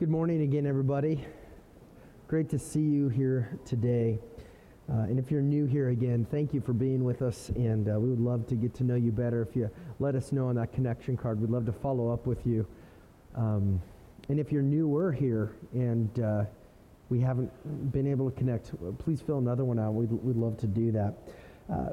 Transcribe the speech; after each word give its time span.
Good 0.00 0.08
morning 0.08 0.40
again, 0.40 0.64
everybody. 0.64 1.22
Great 2.26 2.48
to 2.48 2.58
see 2.58 2.80
you 2.80 3.10
here 3.10 3.58
today. 3.66 4.18
Uh, 4.90 5.00
and 5.00 5.18
if 5.18 5.30
you're 5.30 5.42
new 5.42 5.66
here 5.66 5.90
again, 5.90 6.26
thank 6.30 6.54
you 6.54 6.62
for 6.62 6.72
being 6.72 7.04
with 7.04 7.20
us. 7.20 7.50
And 7.50 7.86
uh, 7.86 8.00
we 8.00 8.08
would 8.08 8.18
love 8.18 8.46
to 8.46 8.54
get 8.54 8.72
to 8.76 8.82
know 8.82 8.94
you 8.94 9.12
better. 9.12 9.42
If 9.42 9.54
you 9.54 9.70
let 9.98 10.14
us 10.14 10.32
know 10.32 10.48
on 10.48 10.54
that 10.54 10.72
connection 10.72 11.18
card, 11.18 11.38
we'd 11.38 11.50
love 11.50 11.66
to 11.66 11.72
follow 11.72 12.10
up 12.10 12.26
with 12.26 12.46
you. 12.46 12.66
Um, 13.36 13.78
and 14.30 14.40
if 14.40 14.50
you're 14.50 14.62
newer 14.62 15.12
here 15.12 15.52
and 15.74 16.18
uh, 16.18 16.44
we 17.10 17.20
haven't 17.20 17.52
been 17.92 18.06
able 18.06 18.30
to 18.30 18.34
connect, 18.38 18.72
please 19.00 19.20
fill 19.20 19.36
another 19.36 19.66
one 19.66 19.78
out. 19.78 19.92
We'd, 19.92 20.10
we'd 20.10 20.34
love 20.34 20.56
to 20.60 20.66
do 20.66 20.92
that. 20.92 21.14
Uh, 21.70 21.90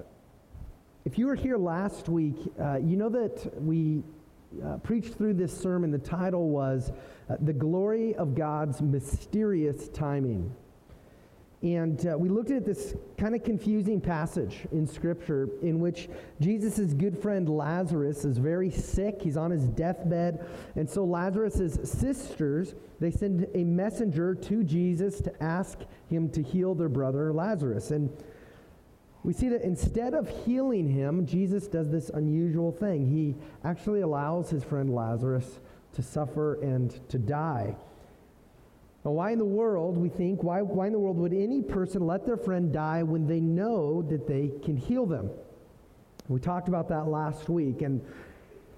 if 1.04 1.18
you 1.18 1.28
were 1.28 1.36
here 1.36 1.58
last 1.58 2.08
week, 2.08 2.38
uh, 2.58 2.78
you 2.78 2.96
know 2.96 3.10
that 3.10 3.62
we 3.62 4.02
uh, 4.66 4.78
preached 4.78 5.16
through 5.16 5.34
this 5.34 5.56
sermon. 5.56 5.92
The 5.92 5.98
title 5.98 6.50
was 6.50 6.92
uh, 7.30 7.36
The 7.42 7.54
Glory 7.54 8.16
of 8.16 8.36
God's 8.36 8.82
Mysterious 8.82 9.90
Timing. 9.90 10.54
And 11.64 12.06
uh, 12.06 12.16
we 12.16 12.30
looked 12.30 12.52
at 12.52 12.66
this 12.66 12.96
kind 13.18 13.34
of 13.34 13.44
confusing 13.44 14.00
passage 14.00 14.68
in 14.72 14.86
Scripture 14.86 15.50
in 15.64 15.80
which 15.80 16.08
Jesus' 16.40 16.94
good 16.94 17.18
friend 17.18 17.50
Lazarus 17.50 18.26
is 18.26 18.38
very 18.38 18.70
sick. 18.70 19.20
He's 19.22 19.38
on 19.38 19.50
his 19.50 19.64
deathbed. 19.64 20.48
And 20.76 20.88
so 20.88 21.04
Lazarus' 21.04 21.80
sisters, 21.84 22.76
they 23.00 23.10
send 23.10 23.48
a 23.56 23.64
messenger 23.64 24.36
to 24.36 24.64
Jesus 24.64 25.20
to 25.22 25.44
ask 25.44 25.80
him 26.10 26.30
to 26.30 26.44
heal 26.44 26.76
their 26.76 26.90
brother 26.90 27.34
Lazarus. 27.34 27.90
And 27.90 28.16
we 29.28 29.34
see 29.34 29.50
that 29.50 29.62
instead 29.62 30.14
of 30.14 30.30
healing 30.46 30.90
him, 30.90 31.26
Jesus 31.26 31.68
does 31.68 31.92
this 31.92 32.08
unusual 32.08 32.72
thing. 32.72 33.06
He 33.06 33.36
actually 33.68 34.00
allows 34.00 34.50
his 34.50 34.64
friend 34.64 34.90
Lazarus 34.96 35.60
to 35.96 36.02
suffer 36.02 36.62
and 36.62 36.98
to 37.10 37.18
die. 37.20 37.76
Now, 39.04 39.12
why 39.12 39.32
in 39.32 39.38
the 39.38 39.44
world, 39.44 39.98
we 39.98 40.08
think, 40.08 40.44
why, 40.44 40.62
why 40.62 40.88
in 40.88 40.94
the 40.94 41.00
world 41.00 41.18
would 41.18 41.34
any 41.34 41.62
person 41.62 42.08
let 42.08 42.26
their 42.26 42.38
friend 42.38 42.72
die 42.72 43.04
when 43.04 43.28
they 43.28 43.42
know 43.42 44.02
that 44.04 44.28
they 44.28 44.50
can 44.64 44.78
heal 44.78 45.06
them? 45.06 45.30
We 46.30 46.40
talked 46.40 46.70
about 46.70 46.88
that 46.88 47.10
last 47.10 47.50
week. 47.50 47.82
And 47.82 48.02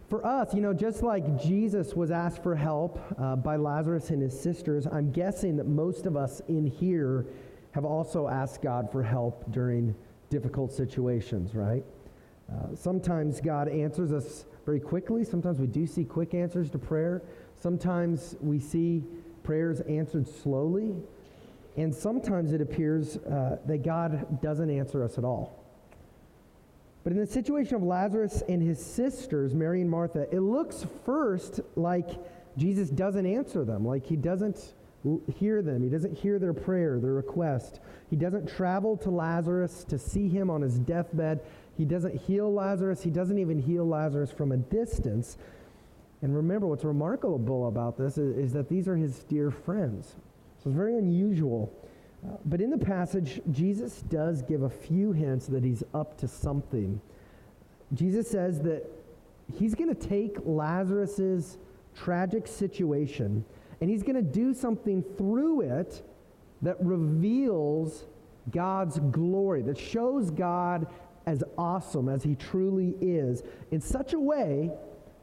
for 0.09 0.25
us, 0.25 0.51
you 0.55 0.61
know, 0.61 0.73
just 0.73 1.03
like 1.03 1.39
Jesus 1.39 1.93
was 1.93 2.09
asked 2.09 2.41
for 2.41 2.55
help 2.55 2.99
uh, 3.19 3.35
by 3.35 3.55
Lazarus 3.55 4.09
and 4.09 4.19
his 4.19 4.39
sisters, 4.39 4.87
I'm 4.87 5.11
guessing 5.11 5.57
that 5.57 5.67
most 5.67 6.07
of 6.07 6.17
us 6.17 6.41
in 6.47 6.65
here 6.65 7.27
have 7.73 7.85
also 7.85 8.27
asked 8.27 8.63
God 8.63 8.91
for 8.91 9.03
help 9.03 9.51
during 9.51 9.93
difficult 10.29 10.71
situations, 10.71 11.55
right? 11.55 11.83
Uh, 12.51 12.75
sometimes 12.75 13.41
God 13.41 13.67
answers 13.67 14.11
us 14.11 14.45
very 14.65 14.79
quickly. 14.79 15.23
Sometimes 15.23 15.59
we 15.59 15.67
do 15.67 15.85
see 15.85 16.03
quick 16.03 16.33
answers 16.33 16.69
to 16.71 16.77
prayer. 16.77 17.21
Sometimes 17.59 18.35
we 18.41 18.59
see 18.59 19.03
prayers 19.43 19.81
answered 19.81 20.27
slowly. 20.27 20.95
And 21.77 21.93
sometimes 21.93 22.51
it 22.51 22.61
appears 22.61 23.17
uh, 23.17 23.57
that 23.65 23.83
God 23.83 24.41
doesn't 24.41 24.69
answer 24.69 25.03
us 25.03 25.17
at 25.17 25.23
all. 25.23 25.55
But 27.03 27.13
in 27.13 27.19
the 27.19 27.27
situation 27.27 27.75
of 27.75 27.83
Lazarus 27.83 28.43
and 28.49 28.61
his 28.61 28.83
sisters, 28.83 29.55
Mary 29.55 29.81
and 29.81 29.89
Martha, 29.89 30.27
it 30.31 30.41
looks 30.41 30.85
first 31.05 31.61
like 31.75 32.09
Jesus 32.57 32.89
doesn't 32.89 33.25
answer 33.25 33.63
them, 33.63 33.85
like 33.85 34.05
he 34.05 34.15
doesn't 34.15 34.73
hear 35.37 35.61
them. 35.61 35.81
He 35.81 35.89
doesn't 35.89 36.17
hear 36.17 36.39
their 36.39 36.53
prayer, 36.53 36.99
their 36.99 37.13
request. 37.13 37.79
He 38.09 38.15
doesn't 38.15 38.47
travel 38.47 38.97
to 38.97 39.09
Lazarus 39.09 39.83
to 39.85 39.97
see 39.97 40.27
him 40.27 40.49
on 40.49 40.61
his 40.61 40.79
deathbed. 40.79 41.41
He 41.77 41.85
doesn't 41.85 42.15
heal 42.15 42.53
Lazarus. 42.53 43.01
He 43.01 43.09
doesn't 43.09 43.37
even 43.37 43.59
heal 43.59 43.87
Lazarus 43.87 44.31
from 44.31 44.51
a 44.51 44.57
distance. 44.57 45.37
And 46.21 46.35
remember, 46.35 46.67
what's 46.67 46.83
remarkable 46.83 47.67
about 47.67 47.97
this 47.97 48.17
is, 48.17 48.37
is 48.37 48.53
that 48.53 48.67
these 48.67 48.87
are 48.87 48.97
his 48.97 49.19
dear 49.23 49.51
friends. 49.51 50.15
So 50.61 50.69
it's 50.69 50.75
very 50.75 50.97
unusual. 50.97 51.71
Uh, 52.25 52.35
but 52.45 52.59
in 52.59 52.69
the 52.69 52.77
passage, 52.77 53.41
Jesus 53.51 54.01
does 54.09 54.41
give 54.41 54.63
a 54.63 54.69
few 54.69 55.13
hints 55.13 55.47
that 55.47 55.63
he's 55.63 55.83
up 55.93 56.17
to 56.17 56.27
something. 56.27 56.99
Jesus 57.93 58.29
says 58.29 58.59
that 58.61 58.85
he's 59.57 59.73
going 59.73 59.95
to 59.95 60.07
take 60.07 60.37
Lazarus's 60.43 61.57
tragic 61.95 62.47
situation 62.47 63.45
and 63.81 63.89
he's 63.89 64.03
going 64.03 64.15
to 64.15 64.21
do 64.21 64.53
something 64.53 65.03
through 65.17 65.61
it 65.61 66.01
that 66.61 66.75
reveals 66.83 68.05
God's 68.51 68.99
glory, 68.99 69.61
that 69.63 69.77
shows 69.77 70.31
God 70.31 70.87
as 71.25 71.43
awesome 71.57 72.09
as 72.09 72.23
he 72.23 72.35
truly 72.35 72.95
is, 72.99 73.43
in 73.71 73.79
such 73.79 74.13
a 74.13 74.19
way 74.19 74.71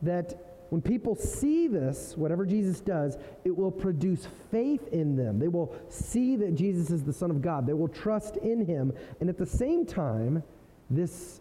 that 0.02 0.42
when 0.70 0.82
people 0.82 1.14
see 1.14 1.68
this, 1.68 2.16
whatever 2.16 2.44
Jesus 2.44 2.80
does, 2.80 3.18
it 3.44 3.56
will 3.56 3.70
produce 3.70 4.26
faith 4.50 4.88
in 4.88 5.16
them. 5.16 5.38
They 5.38 5.48
will 5.48 5.74
see 5.88 6.36
that 6.36 6.54
Jesus 6.54 6.90
is 6.90 7.04
the 7.04 7.12
Son 7.12 7.30
of 7.30 7.40
God. 7.40 7.66
They 7.66 7.72
will 7.72 7.88
trust 7.88 8.36
in 8.38 8.66
him. 8.66 8.92
And 9.20 9.28
at 9.28 9.38
the 9.38 9.46
same 9.46 9.86
time, 9.86 10.42
this 10.90 11.40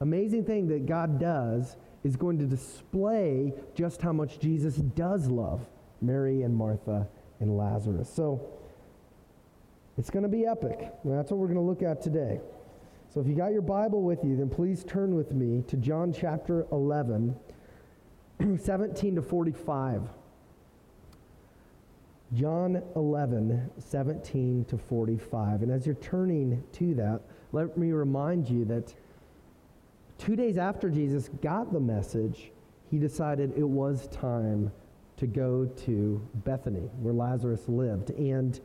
amazing 0.00 0.44
thing 0.44 0.68
that 0.68 0.86
God 0.86 1.20
does 1.20 1.76
is 2.02 2.16
going 2.16 2.38
to 2.38 2.46
display 2.46 3.52
just 3.74 4.00
how 4.00 4.12
much 4.12 4.38
Jesus 4.38 4.76
does 4.76 5.28
love 5.28 5.66
Mary 6.00 6.42
and 6.42 6.54
Martha 6.54 7.06
and 7.40 7.56
Lazarus. 7.56 8.10
So 8.12 8.40
it's 9.98 10.10
going 10.10 10.22
to 10.22 10.28
be 10.28 10.46
epic. 10.46 10.92
That's 11.04 11.30
what 11.30 11.38
we're 11.38 11.46
going 11.46 11.58
to 11.58 11.62
look 11.62 11.82
at 11.82 12.02
today. 12.02 12.40
So 13.12 13.20
if 13.20 13.26
you 13.26 13.34
got 13.34 13.52
your 13.52 13.62
Bible 13.62 14.02
with 14.02 14.24
you, 14.24 14.36
then 14.36 14.50
please 14.50 14.84
turn 14.84 15.14
with 15.14 15.32
me 15.32 15.64
to 15.68 15.76
John 15.76 16.12
chapter 16.12 16.66
11, 16.70 17.34
17 18.58 19.14
to 19.14 19.22
45. 19.22 20.02
John 22.34 22.82
11, 22.96 23.70
17 23.78 24.64
to 24.66 24.76
45. 24.76 25.62
And 25.62 25.70
as 25.70 25.86
you're 25.86 25.94
turning 25.94 26.62
to 26.72 26.94
that, 26.94 27.20
let 27.52 27.78
me 27.78 27.92
remind 27.92 28.50
you 28.50 28.64
that 28.66 28.92
two 30.18 30.34
days 30.34 30.58
after 30.58 30.90
Jesus 30.90 31.30
got 31.40 31.72
the 31.72 31.80
message, 31.80 32.50
he 32.90 32.98
decided 32.98 33.52
it 33.56 33.66
was 33.66 34.08
time 34.08 34.72
to 35.16 35.26
go 35.26 35.66
to 35.84 36.20
Bethany, 36.44 36.90
where 37.00 37.14
Lazarus 37.14 37.68
lived. 37.68 38.10
And 38.10 38.60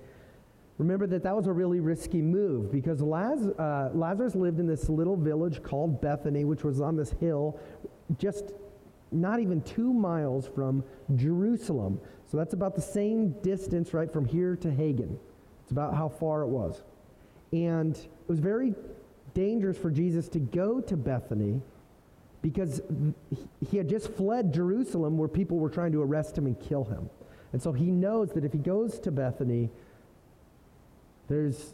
remember 0.78 1.08
that 1.08 1.24
that 1.24 1.36
was 1.36 1.48
a 1.48 1.54
really 1.54 1.80
risky 1.80 2.22
move 2.22 2.72
because 2.72 3.02
Laz- 3.02 3.48
uh, 3.48 3.92
Lazarus 3.94 4.36
lived 4.36 4.60
in 4.60 4.68
this 4.68 4.90
little 4.90 5.16
village 5.16 5.64
called 5.64 6.02
Bethany, 6.02 6.44
which 6.46 6.64
was 6.64 6.82
on 6.82 6.96
this 6.96 7.12
hill 7.12 7.60
just 8.18 8.54
not 9.12 9.40
even 9.40 9.62
two 9.62 9.94
miles 9.94 10.48
from 10.48 10.84
Jerusalem. 11.16 12.00
So 12.30 12.38
that's 12.38 12.54
about 12.54 12.76
the 12.76 12.82
same 12.82 13.32
distance, 13.42 13.94
right, 13.94 14.12
from 14.12 14.26
here 14.26 14.56
to 14.58 14.72
Hagen. 14.72 15.20
It's 15.64 15.72
about 15.72 15.94
how 15.94 16.08
far 16.08 16.44
it 16.44 16.48
was. 16.48 16.82
And 17.52 17.96
it 17.96 18.28
was 18.28 18.40
very 18.40 18.74
dangerous 19.34 19.78
for 19.78 19.92
Jesus 19.92 20.30
to 20.30 20.40
go 20.40 20.80
to 20.82 20.96
Bethany 20.96 21.62
because 22.42 22.82
he 23.70 23.78
had 23.78 23.88
just 23.88 24.12
fled 24.14 24.54
Jerusalem 24.54 25.18
where 25.18 25.28
people 25.28 25.58
were 25.58 25.70
trying 25.70 25.92
to 25.92 26.02
arrest 26.02 26.38
him 26.38 26.46
and 26.48 26.60
kill 26.60 26.84
him. 26.86 27.10
And 27.54 27.62
so 27.62 27.72
he 27.72 27.92
knows 27.92 28.32
that 28.32 28.46
if 28.46 28.54
he 28.54 28.60
goes 28.60 29.00
to 29.00 29.12
Bethany, 29.12 29.70
there's 31.28 31.74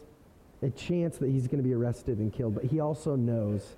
a 0.62 0.70
chance 0.70 1.18
that 1.18 1.30
he's 1.30 1.46
going 1.46 1.62
to 1.62 1.68
be 1.68 1.74
arrested 1.74 2.18
and 2.18 2.32
killed. 2.32 2.54
But 2.54 2.64
he 2.64 2.80
also 2.80 3.16
knows 3.16 3.76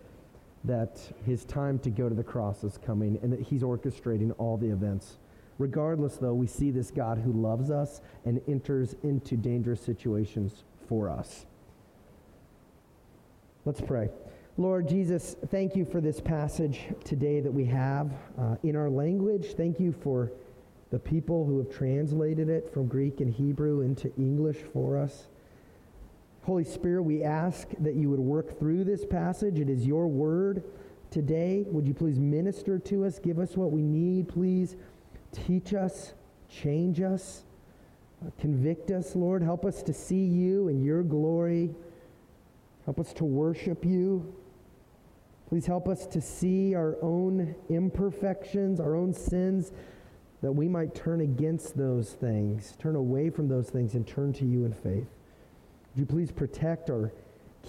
that 0.64 1.00
his 1.24 1.44
time 1.44 1.78
to 1.80 1.90
go 1.90 2.08
to 2.08 2.14
the 2.14 2.24
cross 2.24 2.64
is 2.64 2.78
coming 2.78 3.18
and 3.22 3.32
that 3.32 3.40
he's 3.40 3.62
orchestrating 3.62 4.34
all 4.38 4.56
the 4.56 4.70
events. 4.70 5.18
Regardless, 5.58 6.16
though, 6.16 6.34
we 6.34 6.46
see 6.46 6.70
this 6.70 6.90
God 6.90 7.18
who 7.18 7.32
loves 7.32 7.70
us 7.70 8.00
and 8.24 8.40
enters 8.48 8.94
into 9.02 9.36
dangerous 9.36 9.80
situations 9.80 10.64
for 10.88 11.08
us. 11.08 11.44
Let's 13.66 13.80
pray. 13.80 14.08
Lord 14.60 14.86
Jesus, 14.86 15.36
thank 15.46 15.74
you 15.74 15.86
for 15.86 16.02
this 16.02 16.20
passage 16.20 16.80
today 17.02 17.40
that 17.40 17.50
we 17.50 17.64
have 17.64 18.12
uh, 18.38 18.56
in 18.62 18.76
our 18.76 18.90
language. 18.90 19.54
Thank 19.56 19.80
you 19.80 19.90
for 19.90 20.32
the 20.90 20.98
people 20.98 21.46
who 21.46 21.56
have 21.60 21.74
translated 21.74 22.50
it 22.50 22.70
from 22.70 22.86
Greek 22.86 23.22
and 23.22 23.32
Hebrew 23.32 23.80
into 23.80 24.14
English 24.16 24.58
for 24.74 24.98
us. 24.98 25.28
Holy 26.42 26.64
Spirit, 26.64 27.04
we 27.04 27.24
ask 27.24 27.68
that 27.78 27.94
you 27.94 28.10
would 28.10 28.20
work 28.20 28.58
through 28.58 28.84
this 28.84 29.06
passage. 29.06 29.58
It 29.58 29.70
is 29.70 29.86
your 29.86 30.08
word 30.08 30.62
today. 31.10 31.64
Would 31.68 31.86
you 31.86 31.94
please 31.94 32.18
minister 32.18 32.78
to 32.80 33.06
us? 33.06 33.18
Give 33.18 33.38
us 33.38 33.56
what 33.56 33.72
we 33.72 33.80
need, 33.80 34.28
please. 34.28 34.76
Teach 35.32 35.72
us, 35.72 36.12
change 36.50 37.00
us, 37.00 37.44
uh, 38.22 38.28
convict 38.38 38.90
us, 38.90 39.16
Lord. 39.16 39.42
Help 39.42 39.64
us 39.64 39.82
to 39.84 39.94
see 39.94 40.26
you 40.26 40.68
and 40.68 40.84
your 40.84 41.02
glory. 41.02 41.74
Help 42.84 43.00
us 43.00 43.14
to 43.14 43.24
worship 43.24 43.86
you. 43.86 44.34
Please 45.50 45.66
help 45.66 45.88
us 45.88 46.06
to 46.06 46.20
see 46.20 46.76
our 46.76 46.96
own 47.02 47.56
imperfections, 47.68 48.78
our 48.78 48.94
own 48.94 49.12
sins, 49.12 49.72
that 50.42 50.52
we 50.52 50.68
might 50.68 50.94
turn 50.94 51.20
against 51.20 51.76
those 51.76 52.12
things, 52.12 52.76
turn 52.78 52.94
away 52.94 53.30
from 53.30 53.48
those 53.48 53.68
things, 53.68 53.94
and 53.94 54.06
turn 54.06 54.32
to 54.32 54.44
you 54.44 54.64
in 54.64 54.72
faith. 54.72 55.08
Would 55.94 55.96
you 55.96 56.06
please 56.06 56.30
protect 56.30 56.88
our 56.88 57.12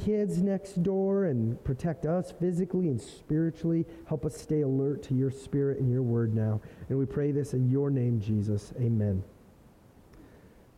kids 0.05 0.43
next 0.43 0.83
door 0.83 1.25
and 1.25 1.61
protect 1.63 2.05
us 2.05 2.31
physically 2.31 2.87
and 2.87 3.01
spiritually? 3.01 3.87
Help 4.07 4.25
us 4.25 4.37
stay 4.37 4.61
alert 4.61 5.01
to 5.05 5.15
your 5.15 5.31
spirit 5.31 5.79
and 5.79 5.89
your 5.89 6.03
word 6.03 6.35
now. 6.35 6.61
And 6.89 6.99
we 6.99 7.07
pray 7.07 7.31
this 7.31 7.55
in 7.55 7.67
your 7.67 7.89
name, 7.89 8.21
Jesus. 8.21 8.73
Amen. 8.79 9.23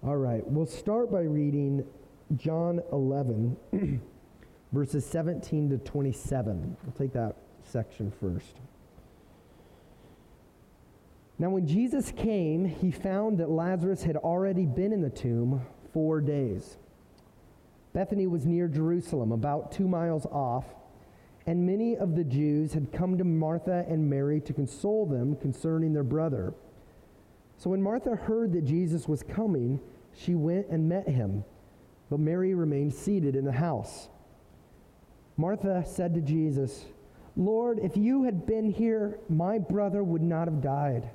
All 0.06 0.16
right, 0.16 0.46
we'll 0.48 0.66
start 0.66 1.12
by 1.12 1.24
reading 1.24 1.86
John 2.38 2.82
11, 2.94 3.58
verses 4.74 5.06
17 5.06 5.70
to 5.70 5.78
27. 5.78 6.76
We'll 6.84 6.94
take 6.94 7.14
that 7.14 7.36
section 7.64 8.12
first. 8.20 8.58
Now, 11.38 11.50
when 11.50 11.68
Jesus 11.68 12.12
came, 12.12 12.66
he 12.66 12.92
found 12.92 13.38
that 13.38 13.50
Lazarus 13.50 14.04
had 14.04 14.18
already 14.18 14.66
been 14.66 14.92
in 14.92 15.02
the 15.02 15.10
tomb 15.10 15.62
four 15.94 16.22
days. 16.22 16.78
Bethany 17.94 18.28
was 18.28 18.46
near 18.46 18.68
Jerusalem, 18.68 19.32
about 19.32 19.72
two 19.72 19.88
miles 19.88 20.26
off, 20.28 20.66
and 21.46 21.66
many 21.66 21.96
of 21.96 22.16
the 22.16 22.24
Jews 22.24 22.74
had 22.74 22.92
come 22.92 23.18
to 23.18 23.24
Martha 23.24 23.86
and 23.88 24.10
Mary 24.10 24.42
to 24.42 24.54
console 24.54 25.06
them 25.06 25.36
concerning 25.36 25.94
their 25.94 26.04
brother. 26.04 26.54
So 27.58 27.70
when 27.70 27.82
Martha 27.82 28.16
heard 28.16 28.54
that 28.54 28.66
Jesus 28.66 29.08
was 29.08 29.22
coming, 29.22 29.80
she 30.16 30.34
went 30.34 30.68
and 30.70 30.90
met 30.90 31.08
him, 31.08 31.44
but 32.10 32.20
Mary 32.20 32.54
remained 32.54 32.94
seated 32.94 33.36
in 33.36 33.46
the 33.46 33.52
house. 33.52 34.08
Martha 35.38 35.84
said 35.86 36.14
to 36.14 36.22
Jesus, 36.22 36.86
Lord, 37.36 37.80
if 37.80 37.98
you 37.98 38.24
had 38.24 38.46
been 38.46 38.72
here, 38.72 39.18
my 39.30 39.58
brother 39.58 40.04
would 40.04 40.22
not 40.22 40.48
have 40.48 40.62
died. 40.62 41.10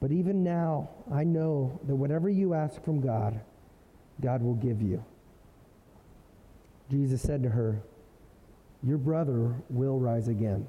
But 0.00 0.10
even 0.10 0.42
now, 0.42 0.90
I 1.12 1.24
know 1.24 1.80
that 1.86 1.94
whatever 1.94 2.28
you 2.28 2.54
ask 2.54 2.82
from 2.84 3.00
God, 3.00 3.40
God 4.20 4.42
will 4.42 4.54
give 4.54 4.82
you. 4.82 5.04
Jesus 6.90 7.22
said 7.22 7.42
to 7.42 7.48
her, 7.48 7.80
Your 8.82 8.98
brother 8.98 9.54
will 9.70 9.98
rise 9.98 10.28
again. 10.28 10.66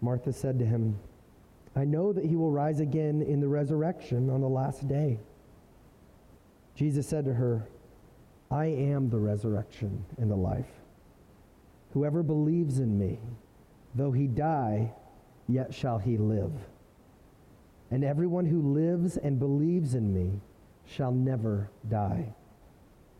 Martha 0.00 0.32
said 0.32 0.58
to 0.58 0.64
him, 0.64 0.98
I 1.74 1.84
know 1.84 2.12
that 2.12 2.24
he 2.24 2.36
will 2.36 2.50
rise 2.50 2.80
again 2.80 3.22
in 3.22 3.40
the 3.40 3.48
resurrection 3.48 4.30
on 4.30 4.40
the 4.40 4.48
last 4.48 4.86
day. 4.86 5.18
Jesus 6.74 7.06
said 7.06 7.24
to 7.24 7.34
her, 7.34 7.66
I 8.50 8.66
am 8.66 9.10
the 9.10 9.18
resurrection 9.18 10.04
and 10.16 10.30
the 10.30 10.36
life. 10.36 10.70
Whoever 11.92 12.22
believes 12.22 12.78
in 12.78 12.98
me, 12.98 13.18
though 13.94 14.12
he 14.12 14.26
die, 14.26 14.92
yet 15.48 15.74
shall 15.74 15.98
he 15.98 16.16
live. 16.16 16.52
And 17.90 18.04
everyone 18.04 18.46
who 18.46 18.74
lives 18.74 19.16
and 19.16 19.38
believes 19.38 19.94
in 19.94 20.12
me 20.12 20.40
shall 20.86 21.12
never 21.12 21.70
die. 21.88 22.34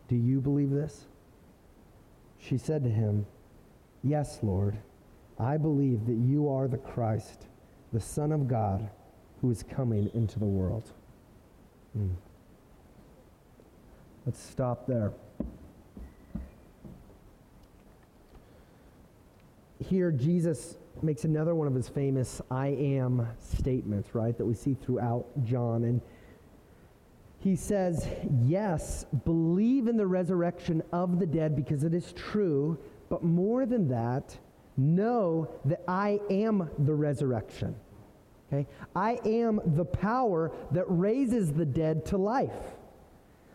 Do 0.07 0.15
you 0.15 0.41
believe 0.41 0.71
this? 0.71 1.05
She 2.39 2.57
said 2.57 2.83
to 2.83 2.89
him, 2.89 3.25
Yes, 4.03 4.39
Lord, 4.41 4.77
I 5.39 5.57
believe 5.57 6.05
that 6.05 6.17
you 6.17 6.49
are 6.49 6.67
the 6.67 6.77
Christ, 6.77 7.47
the 7.93 7.99
Son 7.99 8.31
of 8.31 8.47
God, 8.47 8.89
who 9.41 9.51
is 9.51 9.63
coming 9.63 10.09
into 10.13 10.39
the 10.39 10.45
world. 10.45 10.91
Mm. 11.97 12.15
Let's 14.29 14.43
stop 14.43 14.85
there. 14.85 15.11
Here, 19.79 20.11
Jesus 20.11 20.77
makes 21.01 21.23
another 21.23 21.55
one 21.55 21.65
of 21.65 21.73
his 21.73 21.89
famous 21.89 22.39
I 22.51 22.67
am 22.67 23.27
statements, 23.39 24.13
right, 24.13 24.37
that 24.37 24.45
we 24.45 24.53
see 24.53 24.75
throughout 24.75 25.25
John. 25.43 25.83
And 25.83 25.99
he 27.39 27.55
says, 27.55 28.07
Yes, 28.43 29.07
believe 29.25 29.87
in 29.87 29.97
the 29.97 30.05
resurrection 30.05 30.83
of 30.93 31.17
the 31.17 31.25
dead 31.25 31.55
because 31.55 31.83
it 31.83 31.95
is 31.95 32.13
true, 32.13 32.77
but 33.09 33.23
more 33.23 33.65
than 33.65 33.87
that, 33.87 34.37
know 34.77 35.49
that 35.65 35.81
I 35.87 36.19
am 36.29 36.69
the 36.77 36.93
resurrection. 36.93 37.75
Okay? 38.53 38.67
I 38.95 39.19
am 39.25 39.59
the 39.75 39.85
power 39.85 40.51
that 40.71 40.85
raises 40.87 41.51
the 41.51 41.65
dead 41.65 42.05
to 42.05 42.17
life. 42.17 42.75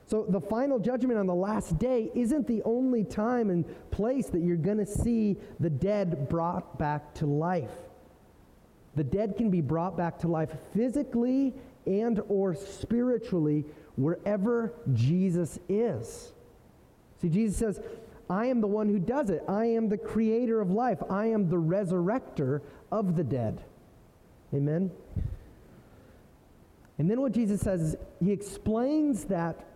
So 0.07 0.27
the 0.29 0.41
final 0.41 0.79
judgment 0.79 1.19
on 1.19 1.27
the 1.27 1.35
last 1.35 1.79
day 1.79 2.11
isn't 2.15 2.47
the 2.47 2.63
only 2.65 3.05
time 3.05 3.51
and 3.51 3.65
place 3.91 4.27
that 4.29 4.43
you're 4.43 4.57
going 4.57 4.79
to 4.79 4.87
see 4.87 5.37
the 5.61 5.71
dead 5.71 6.29
brought 6.29 6.79
back 6.79 7.15
to 7.15 7.27
life. 7.27 7.71
The 8.97 9.05
dead 9.05 9.37
can 9.37 9.51
be 9.51 9.61
brought 9.61 9.97
back 9.97 10.19
to 10.21 10.29
life 10.29 10.51
physically 10.75 11.55
and 11.87 12.21
or 12.29 12.55
spiritually 12.55 13.65
wherever 13.97 14.75
Jesus 14.93 15.59
is. 15.69 16.33
See 17.21 17.29
Jesus 17.29 17.59
says, 17.59 17.81
I 18.29 18.47
am 18.47 18.61
the 18.61 18.67
one 18.67 18.89
who 18.89 18.99
does 18.99 19.31
it. 19.31 19.43
I 19.49 19.67
am 19.67 19.89
the 19.89 19.99
creator 19.99 20.61
of 20.61 20.71
life. 20.71 21.03
I 21.11 21.27
am 21.27 21.49
the 21.49 21.57
resurrector 21.57 22.61
of 22.93 23.17
the 23.17 23.25
dead. 23.25 23.63
Amen. 24.53 24.91
And 26.99 27.11
then 27.11 27.21
what 27.21 27.33
Jesus 27.33 27.61
says 27.61 27.81
is 27.81 27.97
he 28.21 28.31
explains 28.33 29.25
that 29.25 29.67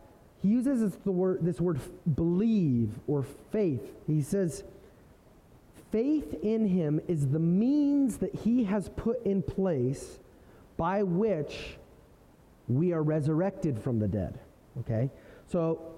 he 0.43 0.49
uses 0.49 0.81
this, 0.81 1.05
word, 1.05 1.39
this 1.43 1.61
word 1.61 1.81
believe 2.15 2.91
or 3.07 3.25
faith. 3.51 3.83
He 4.07 4.23
says, 4.23 4.63
faith 5.91 6.35
in 6.43 6.67
him 6.67 7.01
is 7.09 7.29
the 7.29 7.39
means 7.39 8.19
that 8.19 8.35
he 8.35 8.65
has 8.65 8.89
put 8.91 9.25
in 9.25 9.43
place 9.43 10.19
by 10.77 11.03
which 11.03 11.77
we 12.69 12.93
are 12.93 13.03
resurrected 13.03 13.79
from 13.79 13.99
the 13.99 14.07
dead. 14.07 14.39
Okay? 14.81 15.11
So, 15.47 15.95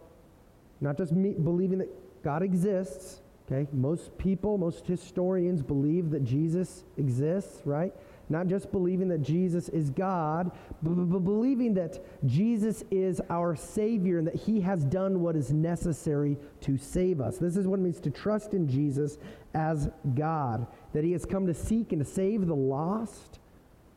not 0.80 0.96
just 0.96 1.12
me 1.12 1.34
believing 1.34 1.78
that 1.78 2.22
God 2.22 2.42
exists, 2.42 3.20
okay? 3.46 3.68
Most 3.72 4.16
people, 4.16 4.56
most 4.56 4.86
historians 4.86 5.62
believe 5.62 6.10
that 6.10 6.24
Jesus 6.24 6.84
exists, 6.96 7.60
right? 7.64 7.92
Not 8.30 8.46
just 8.46 8.70
believing 8.70 9.08
that 9.08 9.22
Jesus 9.22 9.68
is 9.68 9.90
God, 9.90 10.52
but, 10.82 10.94
believing 10.94 11.74
that 11.74 11.98
Jesus 12.26 12.84
is 12.90 13.20
our 13.28 13.56
Savior 13.56 14.18
and 14.18 14.26
that 14.28 14.36
He 14.36 14.60
has 14.60 14.84
done 14.84 15.20
what 15.20 15.34
is 15.34 15.52
necessary 15.52 16.38
to 16.60 16.78
save 16.78 17.20
us. 17.20 17.38
This 17.38 17.56
is 17.56 17.66
what 17.66 17.80
it 17.80 17.82
means 17.82 18.00
to 18.00 18.10
trust 18.10 18.54
in 18.54 18.68
Jesus 18.68 19.18
as 19.52 19.90
God, 20.14 20.66
that 20.92 21.02
He 21.02 21.10
has 21.12 21.26
come 21.26 21.44
to 21.48 21.54
seek 21.54 21.92
and 21.92 22.04
to 22.04 22.10
save 22.10 22.46
the 22.46 22.54
lost, 22.54 23.40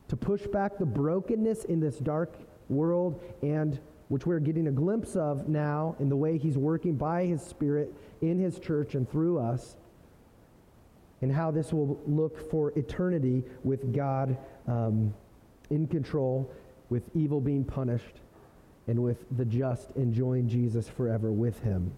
to 0.08 0.16
push 0.16 0.42
back 0.48 0.80
the 0.80 0.86
brokenness 0.86 1.66
in 1.66 1.80
this 1.80 2.00
dark 2.00 2.34
world, 2.70 3.22
and 3.44 3.80
which 4.10 4.26
we're 4.26 4.40
getting 4.40 4.68
a 4.68 4.72
glimpse 4.72 5.16
of 5.16 5.48
now 5.48 5.96
in 6.00 6.10
the 6.10 6.16
way 6.18 6.40
He's 6.40 6.58
working 6.58 6.96
by 6.96 7.26
His 7.26 7.44
Spirit 7.44 7.94
in 8.22 8.40
His 8.40 8.58
church 8.58 8.96
and 8.96 9.10
through 9.10 9.38
us 9.38 9.76
and 11.24 11.32
how 11.32 11.50
this 11.50 11.72
will 11.72 11.98
look 12.06 12.52
for 12.52 12.72
eternity 12.78 13.46
with 13.64 13.96
God 13.96 14.38
um, 14.68 15.14
in 15.70 15.88
control, 15.88 16.52
with 16.90 17.10
evil 17.16 17.40
being 17.40 17.64
punished, 17.64 18.20
and 18.88 19.02
with 19.02 19.26
the 19.38 19.46
just 19.46 19.92
enjoying 19.96 20.50
Jesus 20.50 20.90
forever 20.90 21.32
with 21.32 21.58
him. 21.64 21.94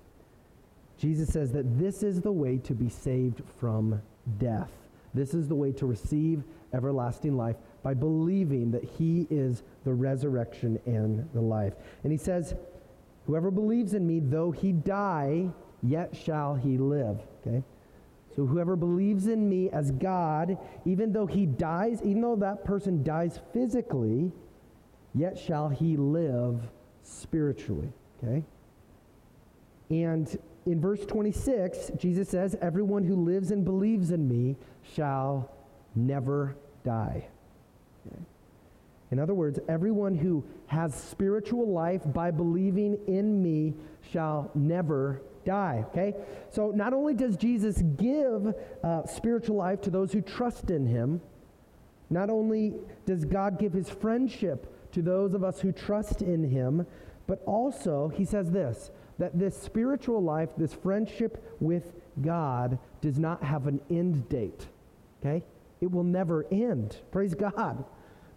Jesus 1.00 1.29
says 1.29 1.51
that 1.53 1.79
this 1.79 2.03
is 2.03 2.22
the 2.22 2.32
way 2.32 2.60
to 2.60 2.75
be 2.75 2.88
saved 2.88 3.41
from 3.60 4.00
death. 4.38 4.70
This 5.15 5.34
is 5.34 5.48
the 5.48 5.55
way 5.55 5.72
to 5.72 5.88
receive 5.88 6.44
everlasting 6.72 7.36
life 7.36 7.55
by 7.82 7.96
believing 7.96 8.70
that 8.70 8.84
he 8.84 9.25
is 9.32 9.63
the 9.86 9.94
resurrection 9.94 10.79
and 10.86 11.27
the 11.34 11.41
life. 11.41 11.74
And 12.03 12.12
he 12.12 12.17
says, 12.20 12.53
Whoever 13.25 13.50
believes 13.50 13.96
in 13.96 14.05
me, 14.05 14.20
though 14.20 14.51
he 14.51 14.72
die, 14.72 15.50
yet 15.82 16.15
shall 16.15 16.53
he 16.53 16.77
live. 16.77 17.20
Okay? 17.41 17.63
So 18.36 18.46
whoever 18.46 18.75
believes 18.75 19.27
in 19.27 19.48
me 19.48 19.70
as 19.70 19.92
God, 19.92 20.58
even 20.86 21.13
though 21.13 21.25
he 21.25 21.46
dies, 21.46 22.01
even 22.04 22.22
though 22.22 22.36
that 22.38 22.65
person 22.65 23.01
dies 23.01 23.39
physically, 23.54 24.32
yet 25.13 25.38
shall 25.38 25.70
he 25.70 25.96
live 25.96 26.62
spiritually. 27.01 27.89
Okay? 28.22 28.44
And 29.89 30.38
in 30.65 30.82
verse 30.82 31.06
26, 31.06 31.92
Jesus 31.98 32.27
says, 32.27 32.58
Everyone 32.62 33.04
who 33.04 33.15
lives 33.15 33.51
and 33.51 33.63
believes 33.63 34.12
in 34.12 34.27
me 34.27 34.58
shall 34.96 35.50
never 35.96 36.58
die. 36.84 37.27
Okay? 38.06 38.22
In 39.12 39.20
other 39.20 39.34
words, 39.34 39.60
everyone 39.70 40.15
who 40.15 40.44
has 40.68 40.94
spiritual 40.94 41.72
life 41.72 42.01
by 42.08 42.32
believing 42.32 42.98
in 43.08 43.42
me 43.42 43.74
shall 44.12 44.51
never 44.56 45.22
die. 45.46 45.86
Okay? 45.90 46.14
So 46.50 46.72
not 46.72 46.94
only 46.94 47.14
does 47.14 47.38
Jesus 47.38 47.82
give 47.98 48.54
uh, 48.84 49.06
spiritual 49.06 49.58
life 49.58 49.82
to 49.82 49.90
those 49.90 50.12
who 50.12 50.22
trust 50.22 50.70
in 50.70 50.86
him, 50.86 51.22
not 52.10 52.30
only 52.30 52.74
does 53.06 53.25
God 53.25 53.60
give 53.60 53.74
his 53.74 53.90
friendship 53.90 54.92
to 54.92 55.02
those 55.02 55.34
of 55.34 55.44
us 55.44 55.60
who 55.60 55.72
trust 55.72 56.22
in 56.22 56.50
him, 56.50 56.86
but 57.28 57.42
also 57.46 58.10
he 58.16 58.25
says 58.25 58.52
this 58.52 58.92
that 59.18 59.38
this 59.40 59.58
spiritual 59.58 60.22
life, 60.22 60.50
this 60.58 60.74
friendship 60.74 61.56
with 61.62 61.94
God, 62.22 62.78
does 63.00 63.18
not 63.18 63.42
have 63.42 63.66
an 63.66 63.80
end 63.90 64.28
date. 64.28 64.68
Okay? 65.22 65.42
It 65.80 65.90
will 65.90 66.04
never 66.04 66.46
end. 66.52 66.98
Praise 67.12 67.34
God. 67.34 67.86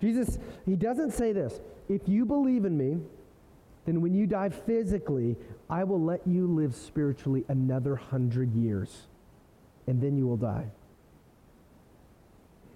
Jesus, 0.00 0.38
he 0.64 0.76
doesn't 0.76 1.12
say 1.12 1.32
this. 1.32 1.60
If 1.88 2.08
you 2.08 2.24
believe 2.24 2.64
in 2.64 2.78
me, 2.78 2.98
then 3.86 4.00
when 4.00 4.14
you 4.14 4.26
die 4.26 4.50
physically, 4.50 5.36
I 5.70 5.84
will 5.84 6.02
let 6.02 6.26
you 6.26 6.46
live 6.46 6.74
spiritually 6.74 7.44
another 7.48 7.96
hundred 7.96 8.54
years, 8.54 9.06
and 9.86 10.00
then 10.00 10.16
you 10.16 10.26
will 10.26 10.36
die. 10.36 10.70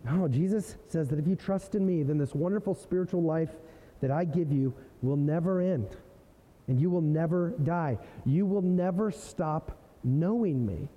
No, 0.05 0.29
Jesus 0.29 0.77
says 0.89 1.09
that 1.09 1.19
if 1.19 1.27
you 1.27 1.37
trust 1.37 1.75
in 1.75 1.87
me, 1.87 2.03
then 2.03 2.19
this 2.19 2.35
wonderful 2.35 2.75
spiritual 2.75 3.23
life 3.23 3.51
that 4.01 4.11
I 4.11 4.25
give 4.25 4.53
you 4.53 4.75
will 5.01 5.17
never 5.17 5.61
end, 5.61 5.97
and 6.69 6.81
you 6.81 6.91
will 6.91 7.01
never 7.01 7.51
die. 7.63 7.99
You 8.27 8.45
will 8.45 8.63
never 8.63 9.11
stop 9.11 9.79
knowing 10.05 10.67
me 10.67 10.89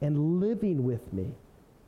and 0.00 0.40
living 0.40 0.84
with 0.84 1.12
me. 1.12 1.32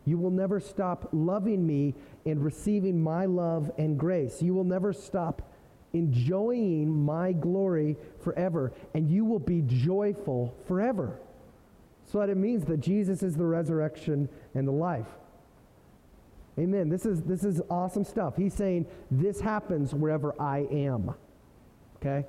You 0.04 0.18
will 0.18 0.30
never 0.30 0.61
stop 0.61 1.09
loving 1.12 1.66
me 1.66 1.94
and 2.26 2.44
receiving 2.44 3.02
my 3.02 3.25
love 3.25 3.71
and 3.78 3.99
grace. 3.99 4.42
You 4.42 4.52
will 4.52 4.64
never 4.64 4.92
stop 4.92 5.50
enjoying 5.94 7.04
my 7.04 7.32
glory 7.32 7.96
forever, 8.20 8.72
and 8.92 9.08
you 9.08 9.24
will 9.24 9.38
be 9.38 9.62
joyful 9.62 10.54
forever. 10.66 11.18
So 12.04 12.18
that 12.18 12.28
it 12.28 12.36
means 12.36 12.66
that 12.66 12.80
Jesus 12.80 13.22
is 13.22 13.36
the 13.36 13.46
resurrection 13.46 14.28
and 14.54 14.68
the 14.68 14.72
life. 14.72 15.06
Amen. 16.58 16.88
This 16.88 17.06
is, 17.06 17.22
this 17.22 17.42
is 17.42 17.60
awesome 17.70 18.04
stuff. 18.04 18.36
He's 18.36 18.54
saying 18.54 18.86
this 19.10 19.40
happens 19.40 19.94
wherever 19.94 20.40
I 20.40 20.66
am. 20.70 21.14
Okay? 21.96 22.26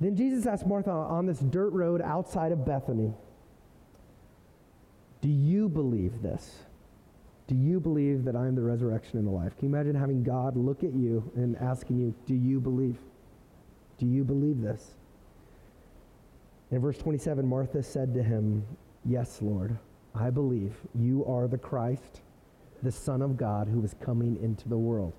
Then 0.00 0.16
Jesus 0.16 0.46
asked 0.46 0.66
Martha 0.66 0.90
on 0.90 1.26
this 1.26 1.38
dirt 1.38 1.70
road 1.70 2.00
outside 2.00 2.52
of 2.52 2.64
Bethany, 2.64 3.12
Do 5.20 5.28
you 5.28 5.68
believe 5.68 6.22
this? 6.22 6.64
Do 7.48 7.54
you 7.54 7.80
believe 7.80 8.24
that 8.24 8.36
I 8.36 8.46
am 8.46 8.54
the 8.54 8.62
resurrection 8.62 9.18
and 9.18 9.26
the 9.26 9.32
life? 9.32 9.56
Can 9.56 9.68
you 9.68 9.74
imagine 9.74 9.94
having 9.94 10.22
God 10.22 10.54
look 10.54 10.84
at 10.84 10.92
you 10.92 11.30
and 11.34 11.56
asking 11.56 11.98
you, 11.98 12.14
Do 12.26 12.34
you 12.34 12.60
believe? 12.60 12.98
Do 13.98 14.06
you 14.06 14.22
believe 14.22 14.60
this? 14.60 14.94
In 16.70 16.80
verse 16.80 16.98
27, 16.98 17.46
Martha 17.46 17.82
said 17.82 18.12
to 18.14 18.22
him, 18.22 18.64
Yes, 19.04 19.38
Lord, 19.40 19.78
I 20.14 20.28
believe 20.28 20.74
you 20.94 21.24
are 21.24 21.48
the 21.48 21.56
Christ, 21.56 22.20
the 22.82 22.92
Son 22.92 23.22
of 23.22 23.38
God 23.38 23.66
who 23.66 23.82
is 23.82 23.94
coming 24.00 24.38
into 24.42 24.68
the 24.68 24.76
world. 24.76 25.14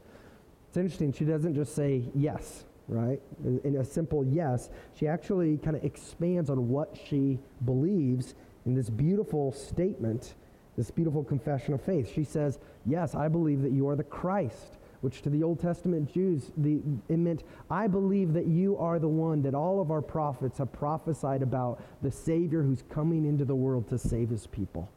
It's 0.67 0.77
interesting, 0.77 1.11
she 1.11 1.25
doesn't 1.25 1.55
just 1.55 1.75
say 1.75 2.03
yes, 2.13 2.65
right? 2.87 3.19
In 3.63 3.77
a 3.77 3.83
simple 3.83 4.23
yes, 4.23 4.69
she 4.95 5.07
actually 5.07 5.57
kind 5.57 5.75
of 5.75 5.83
expands 5.83 6.51
on 6.51 6.69
what 6.69 6.95
she 7.07 7.39
believes 7.65 8.35
in 8.67 8.75
this 8.75 8.91
beautiful 8.91 9.51
statement, 9.51 10.35
this 10.79 10.91
beautiful 10.91 11.25
confession 11.25 11.73
of 11.73 11.81
faith. 11.81 12.09
She 12.09 12.23
says, 12.23 12.57
Yes, 12.85 13.13
I 13.13 13.27
believe 13.27 13.61
that 13.63 13.73
you 13.73 13.89
are 13.89 13.97
the 13.97 14.03
Christ, 14.05 14.77
which 15.01 15.21
to 15.23 15.29
the 15.29 15.43
Old 15.43 15.59
Testament 15.59 16.09
Jews, 16.09 16.53
the, 16.55 16.79
it 17.09 17.19
meant, 17.19 17.43
I 17.69 17.87
believe 17.87 18.31
that 18.31 18.47
you 18.47 18.77
are 18.77 18.97
the 18.97 19.09
one 19.09 19.41
that 19.41 19.53
all 19.53 19.81
of 19.81 19.91
our 19.91 20.01
prophets 20.01 20.57
have 20.59 20.71
prophesied 20.71 21.41
about, 21.41 21.83
the 22.01 22.09
Savior 22.09 22.63
who's 22.63 22.81
coming 22.89 23.25
into 23.25 23.43
the 23.43 23.55
world 23.55 23.89
to 23.89 23.97
save 23.97 24.29
his 24.29 24.47
people. 24.47 24.89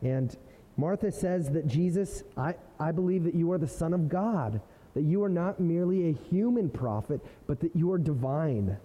And 0.00 0.36
Martha 0.76 1.10
says 1.10 1.50
that 1.50 1.66
Jesus, 1.66 2.22
I, 2.36 2.54
I 2.78 2.92
believe 2.92 3.24
that 3.24 3.34
you 3.34 3.50
are 3.50 3.58
the 3.58 3.66
Son 3.66 3.92
of 3.92 4.08
God, 4.08 4.60
that 4.94 5.02
you 5.02 5.24
are 5.24 5.28
not 5.28 5.58
merely 5.58 6.08
a 6.08 6.12
human 6.12 6.70
prophet, 6.70 7.20
but 7.48 7.58
that 7.58 7.74
you 7.74 7.90
are 7.90 7.98
divine. 7.98 8.76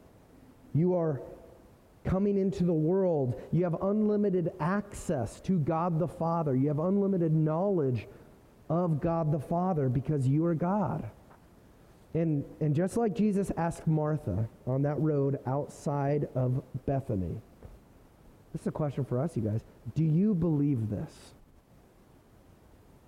You 0.74 0.96
are 0.96 1.22
coming 2.04 2.38
into 2.38 2.64
the 2.64 2.74
world. 2.74 3.42
You 3.52 3.64
have 3.64 3.82
unlimited 3.82 4.52
access 4.60 5.40
to 5.42 5.60
God 5.60 6.00
the 6.00 6.08
Father. 6.08 6.56
You 6.56 6.68
have 6.68 6.80
unlimited 6.80 7.34
knowledge 7.34 8.08
of 8.70 9.00
God 9.02 9.32
the 9.32 9.40
Father 9.40 9.90
because 9.90 10.28
you 10.28 10.46
are 10.46 10.56
God. 10.56 11.10
And, 12.14 12.46
and 12.60 12.76
just 12.76 12.96
like 12.96 13.16
Jesus 13.16 13.52
asked 13.58 13.88
Martha 13.88 14.48
on 14.68 14.84
that 14.84 15.00
road 15.00 15.40
outside 15.48 16.28
of 16.36 16.64
Bethany, 16.86 17.42
this 18.52 18.62
is 18.62 18.68
a 18.68 18.72
question 18.72 19.04
for 19.04 19.20
us, 19.20 19.36
you 19.36 19.42
guys. 19.42 19.62
Do 19.96 20.04
you 20.04 20.36
believe 20.36 20.90
this? 20.90 21.34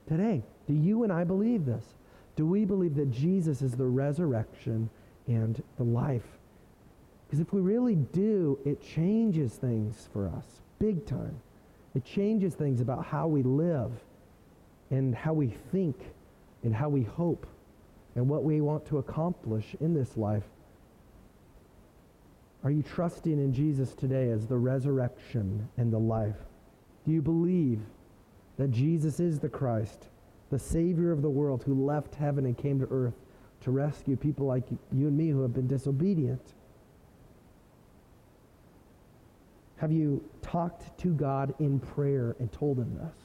Today, 0.08 0.44
do 0.68 0.74
you 0.74 1.04
and 1.04 1.14
I 1.14 1.24
believe 1.24 1.66
this? 1.66 1.84
Do 2.36 2.46
we 2.46 2.66
believe 2.66 2.96
that 2.96 3.12
Jesus 3.12 3.62
is 3.62 3.74
the 3.74 3.86
resurrection 3.86 4.90
and 5.28 5.62
the 5.78 5.84
life? 5.84 6.35
Because 7.36 7.48
if 7.48 7.54
we 7.54 7.60
really 7.60 7.96
do, 7.96 8.58
it 8.64 8.82
changes 8.82 9.56
things 9.56 10.08
for 10.14 10.30
us 10.30 10.46
big 10.80 11.06
time. 11.06 11.36
It 11.94 12.06
changes 12.06 12.54
things 12.54 12.80
about 12.80 13.04
how 13.04 13.28
we 13.28 13.44
live 13.44 13.92
and 14.90 15.14
how 15.14 15.34
we 15.34 15.48
think 15.74 15.98
and 16.64 16.74
how 16.74 16.88
we 16.88 17.04
hope 17.04 17.46
and 18.16 18.30
what 18.30 18.46
we 18.46 18.62
want 18.62 18.86
to 18.86 19.00
accomplish 19.00 19.76
in 19.82 19.94
this 19.94 20.16
life. 20.16 20.46
Are 22.64 22.72
you 22.72 22.82
trusting 22.82 23.34
in 23.34 23.54
Jesus 23.54 23.94
today 23.94 24.30
as 24.30 24.48
the 24.48 24.56
resurrection 24.56 25.68
and 25.76 25.92
the 25.92 26.00
life? 26.00 26.40
Do 27.06 27.12
you 27.12 27.22
believe 27.22 27.82
that 28.58 28.72
Jesus 28.72 29.20
is 29.20 29.40
the 29.40 29.50
Christ, 29.50 30.08
the 30.52 30.60
Savior 30.60 31.12
of 31.12 31.22
the 31.22 31.30
world 31.30 31.64
who 31.64 31.86
left 31.86 32.16
heaven 32.16 32.46
and 32.46 32.58
came 32.58 32.80
to 32.80 32.88
earth 32.90 33.20
to 33.60 33.72
rescue 33.72 34.16
people 34.16 34.46
like 34.46 34.64
you 34.94 35.08
and 35.08 35.18
me 35.18 35.32
who 35.32 35.42
have 35.42 35.54
been 35.54 35.68
disobedient? 35.68 36.54
Have 39.78 39.92
you 39.92 40.24
talked 40.42 40.98
to 41.00 41.10
God 41.10 41.54
in 41.60 41.80
prayer 41.80 42.36
and 42.40 42.52
told 42.52 42.78
him 42.78 42.96
this? 42.96 43.16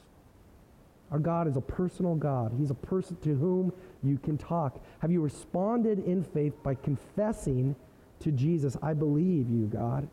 Our 1.11 1.19
God 1.19 1.47
is 1.47 1.57
a 1.57 1.61
personal 1.61 2.15
God. 2.15 2.53
He's 2.57 2.71
a 2.71 2.75
person 2.75 3.17
to 3.17 3.35
whom 3.35 3.73
you 4.03 4.17
can 4.17 4.37
talk. 4.37 4.81
Have 4.99 5.11
you 5.11 5.21
responded 5.21 6.05
in 6.05 6.23
faith 6.23 6.53
by 6.63 6.75
confessing 6.75 7.75
to 8.21 8.31
Jesus, 8.31 8.77
I 8.81 8.93
believe 8.93 9.49
you, 9.49 9.65
God. 9.65 10.07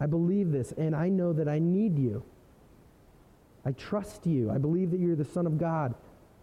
I 0.00 0.06
believe 0.06 0.50
this, 0.50 0.72
and 0.72 0.96
I 0.96 1.08
know 1.08 1.32
that 1.32 1.48
I 1.48 1.58
need 1.58 1.98
you. 1.98 2.22
I 3.64 3.72
trust 3.72 4.26
you. 4.26 4.50
I 4.50 4.58
believe 4.58 4.90
that 4.90 5.00
you're 5.00 5.16
the 5.16 5.24
Son 5.24 5.46
of 5.46 5.58
God. 5.58 5.94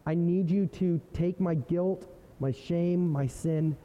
I 0.05 0.13
need 0.13 0.49
you 0.49 0.67
to 0.67 1.01
take 1.13 1.39
my 1.39 1.55
guilt, 1.55 2.07
my 2.39 2.51
shame, 2.51 3.09
my 3.09 3.27
sin, 3.27 3.75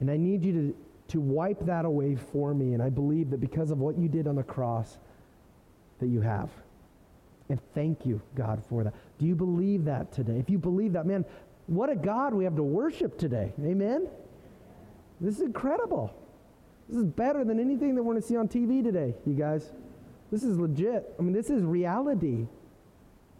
and 0.00 0.10
I 0.10 0.16
need 0.16 0.44
you 0.44 0.52
to, 0.52 0.76
to 1.08 1.20
wipe 1.20 1.64
that 1.66 1.84
away 1.84 2.16
for 2.16 2.54
me. 2.54 2.74
And 2.74 2.82
I 2.82 2.90
believe 2.90 3.30
that 3.30 3.40
because 3.40 3.70
of 3.70 3.78
what 3.78 3.98
you 3.98 4.08
did 4.08 4.26
on 4.26 4.36
the 4.36 4.42
cross, 4.42 4.98
that 5.98 6.08
you 6.08 6.20
have. 6.20 6.50
And 7.48 7.60
thank 7.74 8.04
you, 8.04 8.20
God, 8.34 8.62
for 8.68 8.84
that. 8.84 8.94
Do 9.18 9.26
you 9.26 9.34
believe 9.34 9.84
that 9.84 10.12
today? 10.12 10.38
If 10.38 10.50
you 10.50 10.58
believe 10.58 10.92
that, 10.94 11.06
man, 11.06 11.24
what 11.66 11.90
a 11.90 11.96
God 11.96 12.34
we 12.34 12.44
have 12.44 12.56
to 12.56 12.62
worship 12.62 13.18
today. 13.18 13.52
Amen? 13.60 14.08
This 15.20 15.36
is 15.36 15.42
incredible. 15.42 16.14
This 16.88 16.98
is 16.98 17.04
better 17.04 17.44
than 17.44 17.58
anything 17.58 17.94
that 17.94 18.02
we're 18.02 18.12
going 18.12 18.22
to 18.22 18.28
see 18.28 18.36
on 18.36 18.48
TV 18.48 18.82
today, 18.82 19.14
you 19.24 19.34
guys. 19.34 19.72
This 20.30 20.42
is 20.42 20.58
legit. 20.58 21.14
I 21.18 21.22
mean, 21.22 21.32
this 21.32 21.50
is 21.50 21.62
reality. 21.62 22.46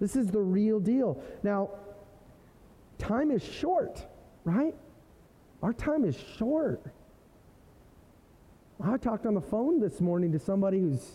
This 0.00 0.16
is 0.16 0.28
the 0.28 0.40
real 0.40 0.80
deal. 0.80 1.22
Now, 1.42 1.70
time 2.98 3.30
is 3.30 3.42
short, 3.42 4.04
right? 4.44 4.74
Our 5.62 5.72
time 5.72 6.04
is 6.04 6.16
short. 6.38 6.82
I 8.82 8.96
talked 8.98 9.26
on 9.26 9.34
the 9.34 9.40
phone 9.40 9.80
this 9.80 10.00
morning 10.00 10.32
to 10.32 10.38
somebody 10.38 10.78
who's 10.78 11.12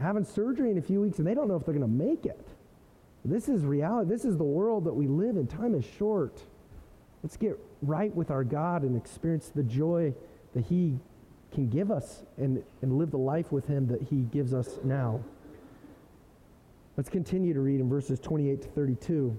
having 0.00 0.24
surgery 0.24 0.70
in 0.70 0.78
a 0.78 0.82
few 0.82 1.00
weeks 1.00 1.18
and 1.18 1.26
they 1.26 1.34
don't 1.34 1.48
know 1.48 1.56
if 1.56 1.64
they're 1.64 1.74
going 1.74 1.86
to 1.86 2.04
make 2.04 2.24
it. 2.24 2.48
This 3.24 3.48
is 3.48 3.64
reality. 3.64 4.10
This 4.10 4.24
is 4.24 4.36
the 4.36 4.44
world 4.44 4.84
that 4.84 4.92
we 4.92 5.06
live 5.06 5.36
in. 5.36 5.46
Time 5.46 5.74
is 5.74 5.84
short. 5.98 6.42
Let's 7.22 7.36
get 7.36 7.58
right 7.82 8.14
with 8.14 8.30
our 8.30 8.44
God 8.44 8.82
and 8.82 8.96
experience 8.96 9.50
the 9.54 9.62
joy 9.62 10.14
that 10.54 10.64
He 10.64 10.98
can 11.52 11.68
give 11.70 11.90
us 11.90 12.22
and, 12.36 12.62
and 12.82 12.98
live 12.98 13.10
the 13.10 13.18
life 13.18 13.52
with 13.52 13.66
Him 13.66 13.86
that 13.88 14.02
He 14.02 14.22
gives 14.22 14.52
us 14.52 14.78
now. 14.82 15.20
Let's 16.96 17.08
continue 17.08 17.54
to 17.54 17.60
read 17.60 17.80
in 17.80 17.88
verses 17.88 18.20
28 18.20 18.62
to 18.62 18.68
32. 18.68 19.36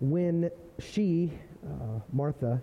When 0.00 0.50
she, 0.78 1.32
uh, 1.64 2.00
Martha, 2.12 2.62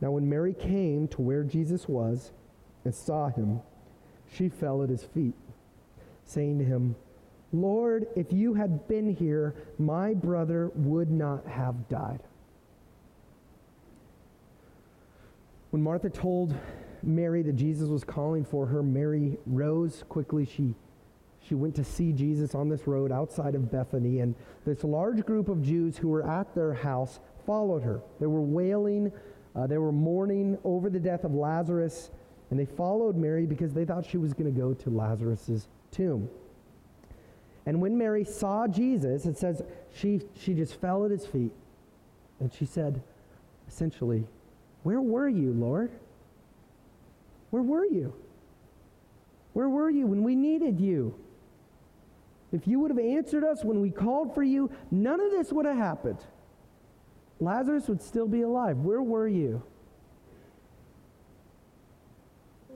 Now, 0.00 0.10
when 0.10 0.28
Mary 0.28 0.52
came 0.52 1.08
to 1.08 1.22
where 1.22 1.42
Jesus 1.42 1.88
was, 1.88 2.32
and 2.84 2.94
saw 2.94 3.28
him, 3.28 3.60
she 4.32 4.48
fell 4.48 4.82
at 4.82 4.88
his 4.88 5.02
feet, 5.02 5.34
saying 6.24 6.58
to 6.58 6.64
him, 6.64 6.94
Lord, 7.52 8.06
if 8.14 8.32
you 8.32 8.54
had 8.54 8.86
been 8.88 9.14
here, 9.14 9.54
my 9.78 10.14
brother 10.14 10.70
would 10.74 11.10
not 11.10 11.46
have 11.46 11.88
died. 11.88 12.20
When 15.70 15.82
Martha 15.82 16.10
told 16.10 16.54
Mary 17.02 17.42
that 17.42 17.56
Jesus 17.56 17.88
was 17.88 18.04
calling 18.04 18.44
for 18.44 18.66
her, 18.66 18.82
Mary 18.82 19.36
rose 19.46 20.04
quickly. 20.08 20.44
She, 20.44 20.74
she 21.40 21.54
went 21.54 21.74
to 21.76 21.84
see 21.84 22.12
Jesus 22.12 22.54
on 22.54 22.68
this 22.68 22.86
road 22.86 23.12
outside 23.12 23.54
of 23.54 23.70
Bethany, 23.70 24.20
and 24.20 24.34
this 24.64 24.84
large 24.84 25.24
group 25.24 25.48
of 25.48 25.62
Jews 25.62 25.96
who 25.96 26.08
were 26.08 26.28
at 26.28 26.54
their 26.54 26.74
house 26.74 27.20
followed 27.46 27.82
her. 27.82 28.00
They 28.20 28.26
were 28.26 28.40
wailing, 28.40 29.12
uh, 29.56 29.66
they 29.66 29.78
were 29.78 29.92
mourning 29.92 30.58
over 30.64 30.90
the 30.90 31.00
death 31.00 31.24
of 31.24 31.32
Lazarus, 31.32 32.10
and 32.50 32.60
they 32.60 32.66
followed 32.66 33.16
Mary 33.16 33.46
because 33.46 33.72
they 33.72 33.84
thought 33.84 34.04
she 34.04 34.18
was 34.18 34.34
going 34.34 34.52
to 34.52 34.60
go 34.60 34.74
to 34.74 34.90
Lazarus' 34.90 35.66
tomb. 35.90 36.28
And 37.64 37.80
when 37.80 37.98
Mary 37.98 38.24
saw 38.24 38.68
Jesus, 38.68 39.26
it 39.26 39.36
says 39.36 39.62
she, 39.92 40.20
she 40.38 40.54
just 40.54 40.80
fell 40.80 41.04
at 41.04 41.10
his 41.10 41.26
feet 41.26 41.52
and 42.38 42.52
she 42.52 42.64
said, 42.64 43.02
essentially, 43.66 44.24
Where 44.84 45.00
were 45.00 45.28
you, 45.28 45.52
Lord? 45.52 45.90
Where 47.50 47.62
were 47.62 47.86
you? 47.86 48.14
Where 49.52 49.68
were 49.68 49.90
you 49.90 50.06
when 50.06 50.22
we 50.22 50.36
needed 50.36 50.78
you? 50.78 51.14
If 52.52 52.68
you 52.68 52.78
would 52.80 52.90
have 52.90 53.00
answered 53.00 53.42
us 53.42 53.64
when 53.64 53.80
we 53.80 53.90
called 53.90 54.34
for 54.34 54.42
you, 54.42 54.70
none 54.90 55.20
of 55.20 55.30
this 55.30 55.52
would 55.52 55.66
have 55.66 55.76
happened. 55.76 56.18
Lazarus 57.40 57.88
would 57.88 58.00
still 58.00 58.26
be 58.26 58.42
alive. 58.42 58.78
Where 58.78 59.02
were 59.02 59.28
you? 59.28 59.62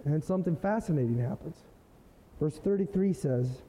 And 0.04 0.22
something 0.22 0.56
fascinating 0.56 1.18
happens. 1.18 1.56
Verse 2.38 2.58
33 2.58 3.12
says, 3.12 3.62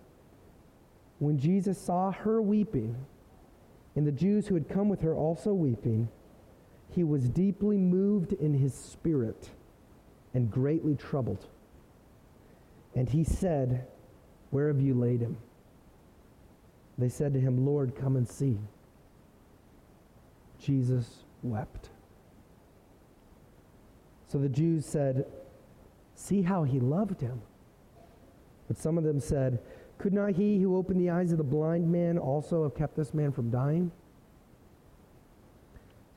When 1.19 1.37
Jesus 1.37 1.79
saw 1.79 2.11
her 2.11 2.41
weeping, 2.41 2.95
and 3.95 4.07
the 4.07 4.11
Jews 4.11 4.47
who 4.47 4.55
had 4.55 4.69
come 4.69 4.87
with 4.87 5.01
her 5.01 5.13
also 5.13 5.53
weeping, 5.53 6.07
he 6.89 7.03
was 7.03 7.27
deeply 7.29 7.77
moved 7.77 8.33
in 8.33 8.53
his 8.53 8.73
spirit 8.73 9.49
and 10.33 10.49
greatly 10.49 10.95
troubled. 10.95 11.45
And 12.95 13.09
he 13.09 13.23
said, 13.23 13.87
Where 14.49 14.67
have 14.67 14.81
you 14.81 14.93
laid 14.93 15.21
him? 15.21 15.37
They 16.97 17.09
said 17.09 17.33
to 17.33 17.39
him, 17.39 17.65
Lord, 17.65 17.95
come 17.95 18.15
and 18.15 18.27
see. 18.27 18.57
Jesus 20.61 21.23
wept. 21.43 21.89
So 24.27 24.37
the 24.37 24.49
Jews 24.49 24.85
said, 24.85 25.25
See 26.15 26.41
how 26.41 26.63
he 26.63 26.79
loved 26.79 27.19
him. 27.19 27.41
But 28.67 28.77
some 28.77 28.97
of 28.97 29.03
them 29.03 29.19
said, 29.19 29.59
Could 29.97 30.13
not 30.13 30.33
he 30.33 30.59
who 30.59 30.77
opened 30.77 31.01
the 31.01 31.09
eyes 31.09 31.31
of 31.31 31.37
the 31.37 31.43
blind 31.43 31.91
man 31.91 32.17
also 32.17 32.63
have 32.63 32.75
kept 32.75 32.95
this 32.95 33.13
man 33.13 33.31
from 33.31 33.49
dying? 33.49 33.91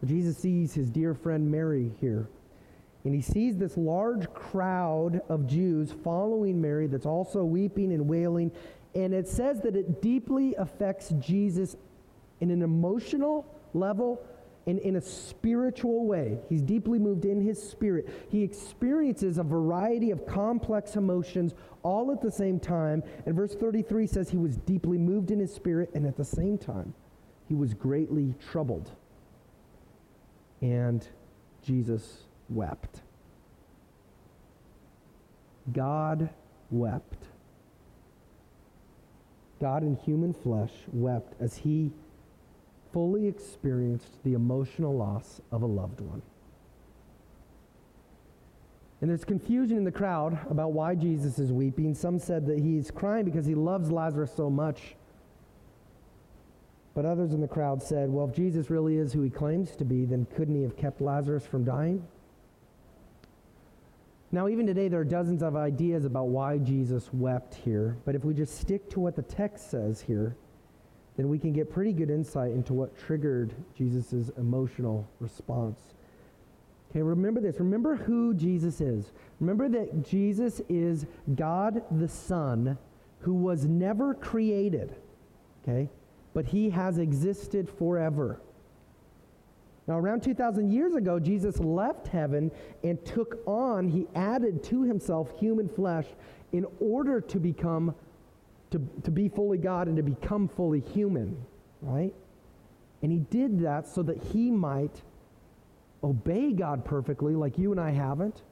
So 0.00 0.06
Jesus 0.06 0.36
sees 0.36 0.74
his 0.74 0.90
dear 0.90 1.14
friend 1.14 1.50
Mary 1.50 1.90
here. 2.00 2.28
And 3.04 3.14
he 3.14 3.20
sees 3.20 3.56
this 3.56 3.76
large 3.76 4.32
crowd 4.32 5.20
of 5.28 5.46
Jews 5.46 5.92
following 6.04 6.60
Mary 6.60 6.86
that's 6.86 7.06
also 7.06 7.44
weeping 7.44 7.92
and 7.92 8.08
wailing. 8.08 8.50
And 8.94 9.12
it 9.12 9.26
says 9.26 9.60
that 9.62 9.76
it 9.76 10.00
deeply 10.00 10.54
affects 10.54 11.10
Jesus 11.18 11.76
in 12.40 12.50
an 12.50 12.62
emotional 12.62 13.46
level 13.74 14.24
in, 14.66 14.78
in 14.78 14.96
a 14.96 15.00
spiritual 15.00 16.06
way. 16.06 16.38
He's 16.48 16.62
deeply 16.62 16.98
moved 16.98 17.24
in 17.24 17.40
his 17.40 17.62
spirit. 17.62 18.08
He 18.30 18.42
experiences 18.42 19.38
a 19.38 19.42
variety 19.42 20.10
of 20.10 20.26
complex 20.26 20.96
emotions 20.96 21.54
all 21.82 22.10
at 22.12 22.22
the 22.22 22.30
same 22.30 22.58
time. 22.58 23.02
And 23.26 23.34
verse 23.34 23.54
33 23.54 24.06
says 24.06 24.30
he 24.30 24.38
was 24.38 24.56
deeply 24.56 24.98
moved 24.98 25.30
in 25.30 25.38
his 25.38 25.54
spirit, 25.54 25.90
and 25.94 26.06
at 26.06 26.16
the 26.16 26.24
same 26.24 26.58
time, 26.58 26.94
he 27.48 27.54
was 27.54 27.74
greatly 27.74 28.34
troubled. 28.50 28.90
And 30.62 31.06
Jesus 31.62 32.22
wept. 32.48 33.02
God 35.72 36.30
wept. 36.70 37.24
God 39.60 39.82
in 39.82 39.96
human 39.96 40.34
flesh 40.34 40.72
wept 40.92 41.34
as 41.40 41.56
he 41.56 41.90
fully 42.94 43.26
experienced 43.26 44.22
the 44.22 44.34
emotional 44.34 44.96
loss 44.96 45.40
of 45.50 45.62
a 45.62 45.66
loved 45.66 46.00
one. 46.00 46.22
And 49.00 49.10
there's 49.10 49.24
confusion 49.24 49.76
in 49.76 49.84
the 49.84 49.90
crowd 49.90 50.38
about 50.48 50.72
why 50.72 50.94
Jesus 50.94 51.40
is 51.40 51.52
weeping. 51.52 51.92
Some 51.92 52.20
said 52.20 52.46
that 52.46 52.60
he's 52.60 52.92
crying 52.92 53.24
because 53.24 53.44
he 53.44 53.56
loves 53.56 53.90
Lazarus 53.90 54.32
so 54.34 54.48
much. 54.48 54.94
But 56.94 57.04
others 57.04 57.32
in 57.32 57.40
the 57.40 57.48
crowd 57.48 57.82
said, 57.82 58.08
well, 58.08 58.28
if 58.28 58.34
Jesus 58.34 58.70
really 58.70 58.96
is 58.96 59.12
who 59.12 59.22
he 59.22 59.28
claims 59.28 59.74
to 59.76 59.84
be, 59.84 60.04
then 60.04 60.26
couldn't 60.36 60.54
he 60.54 60.62
have 60.62 60.76
kept 60.76 61.00
Lazarus 61.00 61.44
from 61.44 61.64
dying? 61.64 62.06
Now, 64.30 64.46
even 64.46 64.66
today, 64.66 64.86
there 64.86 65.00
are 65.00 65.04
dozens 65.04 65.42
of 65.42 65.56
ideas 65.56 66.04
about 66.04 66.28
why 66.28 66.58
Jesus 66.58 67.10
wept 67.12 67.54
here. 67.56 67.96
But 68.04 68.14
if 68.14 68.24
we 68.24 68.34
just 68.34 68.58
stick 68.58 68.88
to 68.90 69.00
what 69.00 69.16
the 69.16 69.22
text 69.22 69.70
says 69.70 70.00
here, 70.00 70.36
then 71.16 71.28
we 71.28 71.38
can 71.38 71.52
get 71.52 71.70
pretty 71.70 71.92
good 71.92 72.10
insight 72.10 72.52
into 72.52 72.72
what 72.72 72.98
triggered 72.98 73.54
Jesus' 73.76 74.30
emotional 74.36 75.08
response. 75.20 75.78
Okay, 76.90 77.02
remember 77.02 77.40
this. 77.40 77.58
Remember 77.58 77.96
who 77.96 78.34
Jesus 78.34 78.80
is. 78.80 79.12
Remember 79.40 79.68
that 79.68 80.04
Jesus 80.04 80.60
is 80.68 81.06
God 81.34 81.82
the 81.90 82.08
Son 82.08 82.78
who 83.20 83.34
was 83.34 83.64
never 83.64 84.14
created, 84.14 84.94
okay, 85.62 85.88
but 86.34 86.44
he 86.44 86.70
has 86.70 86.98
existed 86.98 87.68
forever. 87.68 88.40
Now, 89.86 89.98
around 89.98 90.22
2,000 90.22 90.70
years 90.70 90.94
ago, 90.94 91.18
Jesus 91.18 91.58
left 91.58 92.08
heaven 92.08 92.50
and 92.82 93.02
took 93.04 93.38
on, 93.46 93.88
he 93.88 94.06
added 94.14 94.62
to 94.64 94.82
himself 94.82 95.38
human 95.38 95.68
flesh 95.68 96.06
in 96.52 96.66
order 96.80 97.20
to 97.20 97.40
become 97.40 97.94
to, 98.74 98.80
to 99.04 99.12
be 99.12 99.28
fully 99.28 99.56
God 99.56 99.86
and 99.86 99.96
to 99.96 100.02
become 100.02 100.48
fully 100.48 100.80
human, 100.80 101.36
right? 101.80 102.12
And 103.02 103.12
he 103.12 103.18
did 103.18 103.60
that 103.60 103.86
so 103.86 104.02
that 104.02 104.20
he 104.20 104.50
might 104.50 105.00
obey 106.02 106.52
God 106.52 106.84
perfectly, 106.84 107.36
like 107.36 107.56
you 107.56 107.70
and 107.70 107.80
I 107.80 107.92
haven't, 107.92 108.42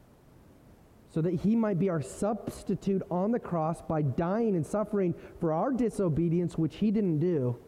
so 1.13 1.21
that 1.23 1.35
he 1.35 1.57
might 1.57 1.81
be 1.81 1.91
our 1.91 2.01
substitute 2.01 3.03
on 3.11 3.33
the 3.33 3.41
cross 3.41 3.83
by 3.83 4.03
dying 4.03 4.55
and 4.55 4.65
suffering 4.65 5.13
for 5.41 5.53
our 5.53 5.73
disobedience, 5.73 6.57
which 6.57 6.77
he 6.77 6.93
didn't 6.93 7.19
do, 7.19 7.59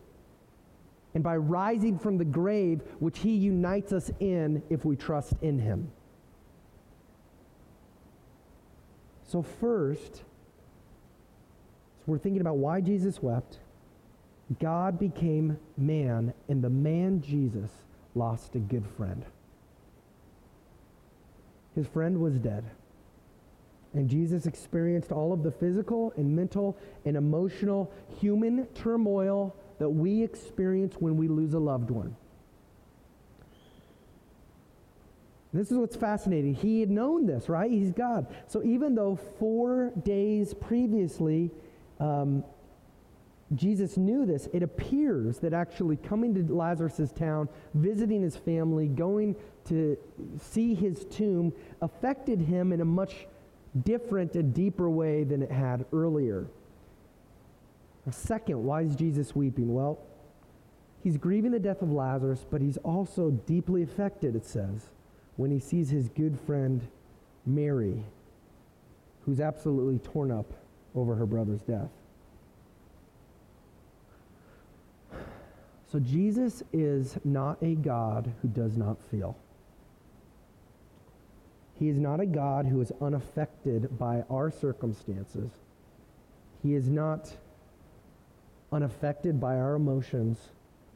and 1.14 1.24
by 1.24 1.36
rising 1.36 1.98
from 1.98 2.18
the 2.18 2.24
grave, 2.24 2.82
which 3.00 3.18
he 3.18 3.34
unites 3.34 3.92
us 3.92 4.12
in 4.20 4.62
if 4.70 4.84
we 4.84 4.94
trust 4.94 5.34
in 5.42 5.58
him. 5.58 5.90
So, 9.24 9.42
first, 9.42 10.22
we're 12.06 12.18
thinking 12.18 12.40
about 12.40 12.56
why 12.56 12.80
Jesus 12.80 13.22
wept. 13.22 13.58
God 14.60 14.98
became 14.98 15.58
man, 15.76 16.34
and 16.48 16.62
the 16.62 16.70
man 16.70 17.22
Jesus 17.22 17.70
lost 18.14 18.54
a 18.54 18.58
good 18.58 18.86
friend. 18.96 19.24
His 21.74 21.86
friend 21.86 22.20
was 22.20 22.34
dead. 22.34 22.64
And 23.94 24.08
Jesus 24.08 24.46
experienced 24.46 25.12
all 25.12 25.32
of 25.32 25.42
the 25.42 25.50
physical 25.50 26.12
and 26.16 26.34
mental 26.34 26.76
and 27.04 27.16
emotional 27.16 27.92
human 28.20 28.66
turmoil 28.74 29.54
that 29.78 29.88
we 29.88 30.22
experience 30.22 30.96
when 30.98 31.16
we 31.16 31.28
lose 31.28 31.54
a 31.54 31.58
loved 31.58 31.90
one. 31.90 32.16
This 35.52 35.70
is 35.70 35.78
what's 35.78 35.94
fascinating. 35.94 36.54
He 36.54 36.80
had 36.80 36.90
known 36.90 37.26
this, 37.26 37.48
right? 37.48 37.70
He's 37.70 37.92
God. 37.92 38.26
So 38.48 38.64
even 38.64 38.96
though 38.96 39.16
four 39.38 39.92
days 40.02 40.52
previously 40.52 41.52
um, 42.00 42.44
Jesus 43.54 43.96
knew 43.96 44.26
this. 44.26 44.48
It 44.52 44.62
appears 44.62 45.38
that 45.38 45.52
actually 45.52 45.96
coming 45.96 46.34
to 46.34 46.54
Lazarus' 46.54 47.12
town, 47.12 47.48
visiting 47.74 48.22
his 48.22 48.36
family, 48.36 48.88
going 48.88 49.36
to 49.66 49.96
see 50.40 50.74
his 50.74 51.04
tomb 51.06 51.52
affected 51.80 52.40
him 52.40 52.72
in 52.72 52.80
a 52.80 52.84
much 52.84 53.26
different 53.84 54.34
and 54.34 54.54
deeper 54.54 54.88
way 54.88 55.24
than 55.24 55.42
it 55.42 55.50
had 55.50 55.84
earlier. 55.92 56.46
A 58.06 58.12
second, 58.12 58.62
why 58.64 58.82
is 58.82 58.96
Jesus 58.96 59.34
weeping? 59.34 59.72
Well, 59.72 59.98
he's 61.02 61.16
grieving 61.16 61.52
the 61.52 61.58
death 61.58 61.82
of 61.82 61.90
Lazarus, 61.90 62.44
but 62.50 62.60
he's 62.60 62.76
also 62.78 63.30
deeply 63.30 63.82
affected, 63.82 64.36
it 64.36 64.46
says, 64.46 64.90
when 65.36 65.50
he 65.50 65.58
sees 65.58 65.90
his 65.90 66.08
good 66.08 66.38
friend 66.40 66.86
Mary, 67.46 68.04
who's 69.24 69.40
absolutely 69.40 69.98
torn 69.98 70.30
up 70.30 70.52
over 70.94 71.14
her 71.14 71.26
brother's 71.26 71.62
death. 71.62 71.90
So 75.90 76.00
Jesus 76.00 76.62
is 76.72 77.18
not 77.24 77.62
a 77.62 77.76
God 77.76 78.32
who 78.42 78.48
does 78.48 78.76
not 78.76 78.96
feel. 79.10 79.36
He 81.78 81.88
is 81.88 81.98
not 81.98 82.20
a 82.20 82.26
God 82.26 82.66
who 82.66 82.80
is 82.80 82.92
unaffected 83.00 83.96
by 83.98 84.24
our 84.30 84.50
circumstances. 84.50 85.50
He 86.62 86.74
is 86.74 86.88
not 86.88 87.32
unaffected 88.72 89.40
by 89.40 89.56
our 89.56 89.74
emotions. 89.74 90.38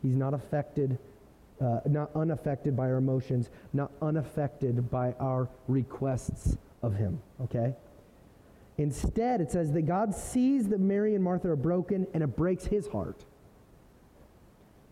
He's 0.03 0.17
not 0.17 0.35
affected, 0.35 0.99
uh, 1.61 1.81
not 1.87 2.11
unaffected 2.15 2.77
by 2.77 2.91
our 2.91 2.97
emotions, 2.97 3.51
not 3.73 3.93
unaffected 4.03 4.91
by 4.91 5.13
our 5.21 5.49
requests 5.69 6.57
of 6.83 6.95
Him. 6.95 7.21
Okay? 7.43 7.75
Instead, 8.79 9.41
it 9.41 9.51
says 9.51 9.73
that 9.73 9.83
God 9.83 10.15
sees 10.15 10.69
that 10.69 10.79
Mary 10.79 11.15
and 11.17 11.23
Martha 11.23 11.49
are 11.51 11.57
broken 11.57 12.07
and 12.15 12.23
it 12.23 12.37
breaks 12.37 12.65
his 12.65 12.87
heart. 12.87 13.25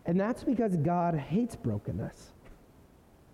And 0.05 0.19
that's 0.19 0.43
because 0.43 0.75
God 0.77 1.15
hates 1.15 1.55
brokenness. 1.55 2.31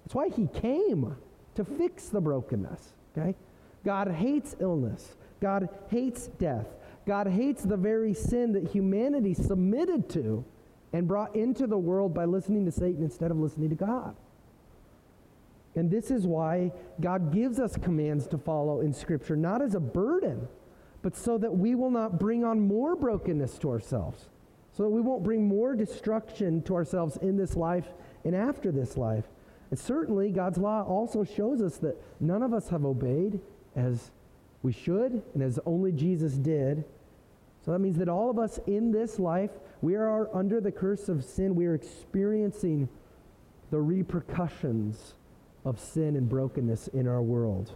That's 0.03 0.15
why 0.15 0.29
he 0.29 0.47
came 0.47 1.15
to 1.55 1.65
fix 1.65 2.09
the 2.09 2.21
brokenness, 2.21 2.93
okay? 3.17 3.35
God 3.83 4.09
hates 4.09 4.55
illness. 4.59 5.15
God 5.39 5.69
hates 5.89 6.27
death. 6.39 6.67
God 7.05 7.27
hates 7.27 7.63
the 7.63 7.77
very 7.77 8.13
sin 8.13 8.53
that 8.53 8.69
humanity 8.71 9.33
submitted 9.33 10.09
to 10.11 10.45
and 10.93 11.07
brought 11.07 11.35
into 11.35 11.67
the 11.67 11.77
world 11.77 12.13
by 12.13 12.25
listening 12.25 12.65
to 12.65 12.71
Satan 12.71 13.03
instead 13.03 13.31
of 13.31 13.37
listening 13.37 13.69
to 13.69 13.75
God. 13.75 14.15
And 15.75 15.89
this 15.89 16.11
is 16.11 16.27
why 16.27 16.71
God 17.01 17.33
gives 17.33 17.59
us 17.59 17.75
commands 17.77 18.27
to 18.27 18.37
follow 18.37 18.81
in 18.81 18.93
Scripture, 18.93 19.35
not 19.35 19.61
as 19.61 19.73
a 19.73 19.79
burden, 19.79 20.47
but 21.01 21.15
so 21.15 21.37
that 21.37 21.51
we 21.51 21.75
will 21.75 21.89
not 21.89 22.19
bring 22.19 22.45
on 22.45 22.59
more 22.59 22.95
brokenness 22.95 23.57
to 23.59 23.69
ourselves, 23.69 24.29
so 24.71 24.83
that 24.83 24.89
we 24.89 25.01
won't 25.01 25.23
bring 25.23 25.47
more 25.47 25.75
destruction 25.75 26.61
to 26.63 26.75
ourselves 26.75 27.17
in 27.17 27.37
this 27.37 27.55
life 27.55 27.87
and 28.23 28.35
after 28.35 28.71
this 28.71 28.97
life. 28.97 29.25
And 29.71 29.79
certainly, 29.79 30.31
God's 30.31 30.59
law 30.59 30.83
also 30.83 31.23
shows 31.23 31.61
us 31.61 31.77
that 31.77 32.01
none 32.19 32.43
of 32.43 32.53
us 32.53 32.69
have 32.69 32.85
obeyed 32.85 33.39
as 33.75 34.11
we 34.61 34.71
should 34.71 35.23
and 35.33 35.41
as 35.41 35.59
only 35.65 35.91
Jesus 35.91 36.33
did. 36.33 36.85
So 37.65 37.71
that 37.71 37.79
means 37.79 37.97
that 37.97 38.09
all 38.09 38.29
of 38.29 38.37
us 38.37 38.59
in 38.67 38.91
this 38.91 39.19
life, 39.19 39.51
we 39.81 39.95
are 39.95 40.33
under 40.35 40.61
the 40.61 40.71
curse 40.71 41.09
of 41.09 41.23
sin. 41.23 41.55
We 41.55 41.65
are 41.65 41.73
experiencing 41.73 42.87
the 43.71 43.81
repercussions 43.81 45.15
of 45.65 45.79
sin 45.79 46.15
and 46.15 46.27
brokenness 46.27 46.87
in 46.89 47.07
our 47.07 47.21
world. 47.21 47.75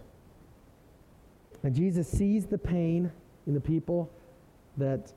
And 1.62 1.74
Jesus 1.74 2.08
sees 2.08 2.46
the 2.46 2.58
pain 2.58 3.10
in 3.46 3.54
the 3.54 3.60
people 3.60 4.10
that 4.76 5.12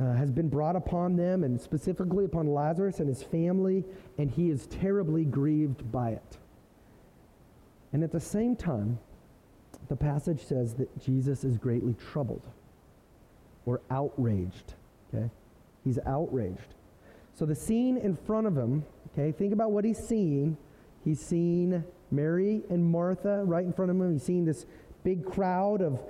uh, 0.00 0.14
has 0.14 0.30
been 0.30 0.48
brought 0.48 0.76
upon 0.76 1.16
them, 1.16 1.44
and 1.44 1.60
specifically 1.60 2.24
upon 2.24 2.46
Lazarus 2.46 3.00
and 3.00 3.08
his 3.08 3.22
family, 3.22 3.84
and 4.18 4.30
he 4.30 4.48
is 4.50 4.66
terribly 4.66 5.24
grieved 5.24 5.92
by 5.92 6.10
it. 6.10 6.38
And 7.92 8.02
at 8.02 8.10
the 8.10 8.20
same 8.20 8.56
time, 8.56 8.98
the 9.88 9.96
passage 9.96 10.42
says 10.44 10.74
that 10.74 11.04
Jesus 11.04 11.44
is 11.44 11.58
greatly 11.58 11.94
troubled 11.94 12.46
or 13.66 13.80
outraged. 13.90 14.74
Okay? 15.12 15.28
He's 15.84 15.98
outraged. 16.06 16.74
So 17.34 17.44
the 17.44 17.54
scene 17.54 17.96
in 17.96 18.16
front 18.16 18.46
of 18.46 18.56
him, 18.56 18.84
okay, 19.12 19.32
think 19.32 19.52
about 19.52 19.72
what 19.72 19.84
he's 19.84 19.98
seeing. 19.98 20.56
He's 21.04 21.20
seeing 21.20 21.84
Mary 22.10 22.62
and 22.70 22.84
Martha 22.84 23.42
right 23.44 23.64
in 23.64 23.72
front 23.72 23.90
of 23.90 23.96
him. 23.96 24.12
He's 24.12 24.22
seeing 24.22 24.44
this 24.44 24.66
big 25.04 25.24
crowd 25.24 25.80
of 25.80 26.00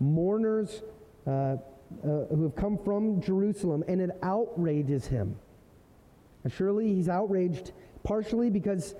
mourners 0.00 0.82
uh, 1.26 1.30
uh, 1.30 1.56
who 2.02 2.42
have 2.42 2.56
come 2.56 2.76
from 2.78 3.22
Jerusalem, 3.22 3.84
and 3.88 4.00
it 4.00 4.10
outrages 4.22 5.06
him. 5.06 5.36
And 6.42 6.52
surely 6.52 6.94
he's 6.94 7.08
outraged 7.08 7.72
partially 8.02 8.50
because, 8.50 8.94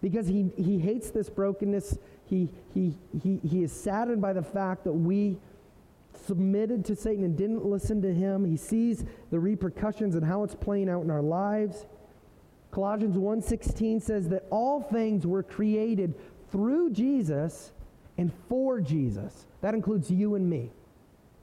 because 0.00 0.26
he, 0.26 0.50
he 0.56 0.78
hates 0.78 1.10
this 1.10 1.28
brokenness. 1.28 1.98
He, 2.26 2.48
he, 2.72 2.96
he, 3.22 3.40
he 3.46 3.62
is 3.62 3.72
saddened 3.72 4.22
by 4.22 4.32
the 4.32 4.42
fact 4.42 4.84
that 4.84 4.92
we 4.92 5.36
submitted 6.26 6.84
to 6.86 6.96
Satan 6.96 7.24
and 7.24 7.36
didn't 7.36 7.66
listen 7.66 8.00
to 8.02 8.14
him. 8.14 8.44
He 8.44 8.56
sees 8.56 9.04
the 9.30 9.38
repercussions 9.38 10.14
and 10.14 10.24
how 10.24 10.44
it's 10.44 10.54
playing 10.54 10.88
out 10.88 11.02
in 11.02 11.10
our 11.10 11.22
lives. 11.22 11.86
Colossians 12.74 13.16
1:16 13.16 14.00
says 14.00 14.28
that 14.30 14.46
all 14.50 14.80
things 14.80 15.24
were 15.24 15.44
created 15.44 16.12
through 16.50 16.90
Jesus 16.90 17.70
and 18.18 18.32
for 18.48 18.80
Jesus. 18.80 19.46
That 19.60 19.74
includes 19.74 20.10
you 20.10 20.34
and 20.34 20.50
me. 20.50 20.72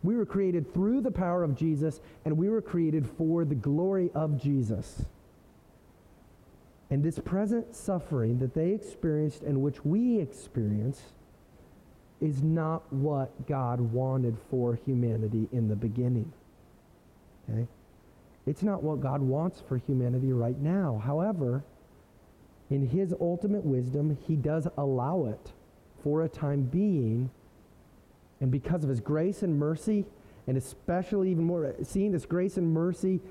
We 0.03 0.17
were 0.17 0.25
created 0.25 0.73
through 0.73 0.99
the 0.99 1.11
power 1.11 1.43
of 1.43 1.55
Jesus 1.55 2.01
and 2.25 2.37
we 2.37 2.49
were 2.49 2.61
created 2.61 3.07
for 3.07 3.45
the 3.45 3.55
glory 3.55 4.11
of 4.13 4.37
Jesus. 4.37 5.05
And 6.89 7.01
this 7.01 7.17
present 7.19 7.73
suffering 7.73 8.39
that 8.39 8.53
they 8.53 8.71
experienced 8.71 9.43
and 9.43 9.61
which 9.61 9.85
we 9.85 10.19
experience 10.19 11.13
is 12.19 12.43
not 12.43 12.91
what 12.91 13.47
God 13.47 13.79
wanted 13.79 14.37
for 14.49 14.75
humanity 14.75 15.47
in 15.53 15.69
the 15.69 15.77
beginning. 15.77 16.33
Okay? 17.49 17.67
It's 18.51 18.63
not 18.63 18.83
what 18.83 18.99
God 18.99 19.21
wants 19.21 19.61
for 19.65 19.77
humanity 19.77 20.33
right 20.33 20.59
now. 20.59 21.01
However, 21.05 21.63
in 22.69 22.85
his 22.85 23.15
ultimate 23.21 23.63
wisdom, 23.63 24.17
he 24.27 24.35
does 24.35 24.67
allow 24.77 25.23
it 25.27 25.53
for 26.03 26.23
a 26.23 26.27
time 26.27 26.63
being. 26.63 27.29
And 28.41 28.51
because 28.51 28.83
of 28.83 28.89
his 28.89 28.99
grace 28.99 29.41
and 29.41 29.57
mercy, 29.57 30.03
and 30.47 30.57
especially 30.57 31.31
even 31.31 31.45
more, 31.45 31.73
seeing 31.83 32.11
this 32.11 32.25
grace 32.25 32.57
and 32.57 32.73
mercy 32.73 33.21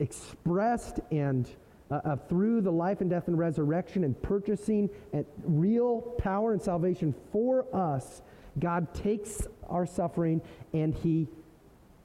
expressed 0.00 0.98
and 1.12 1.48
uh, 1.88 2.00
uh, 2.04 2.16
through 2.28 2.62
the 2.62 2.72
life 2.72 3.00
and 3.00 3.08
death 3.08 3.28
and 3.28 3.38
resurrection 3.38 4.02
and 4.02 4.20
purchasing 4.20 4.90
and 5.12 5.24
real 5.44 6.00
power 6.18 6.52
and 6.52 6.60
salvation 6.60 7.14
for 7.30 7.66
us, 7.72 8.20
God 8.58 8.92
takes 8.94 9.46
our 9.68 9.86
suffering 9.86 10.42
and 10.72 10.92
he 10.92 11.28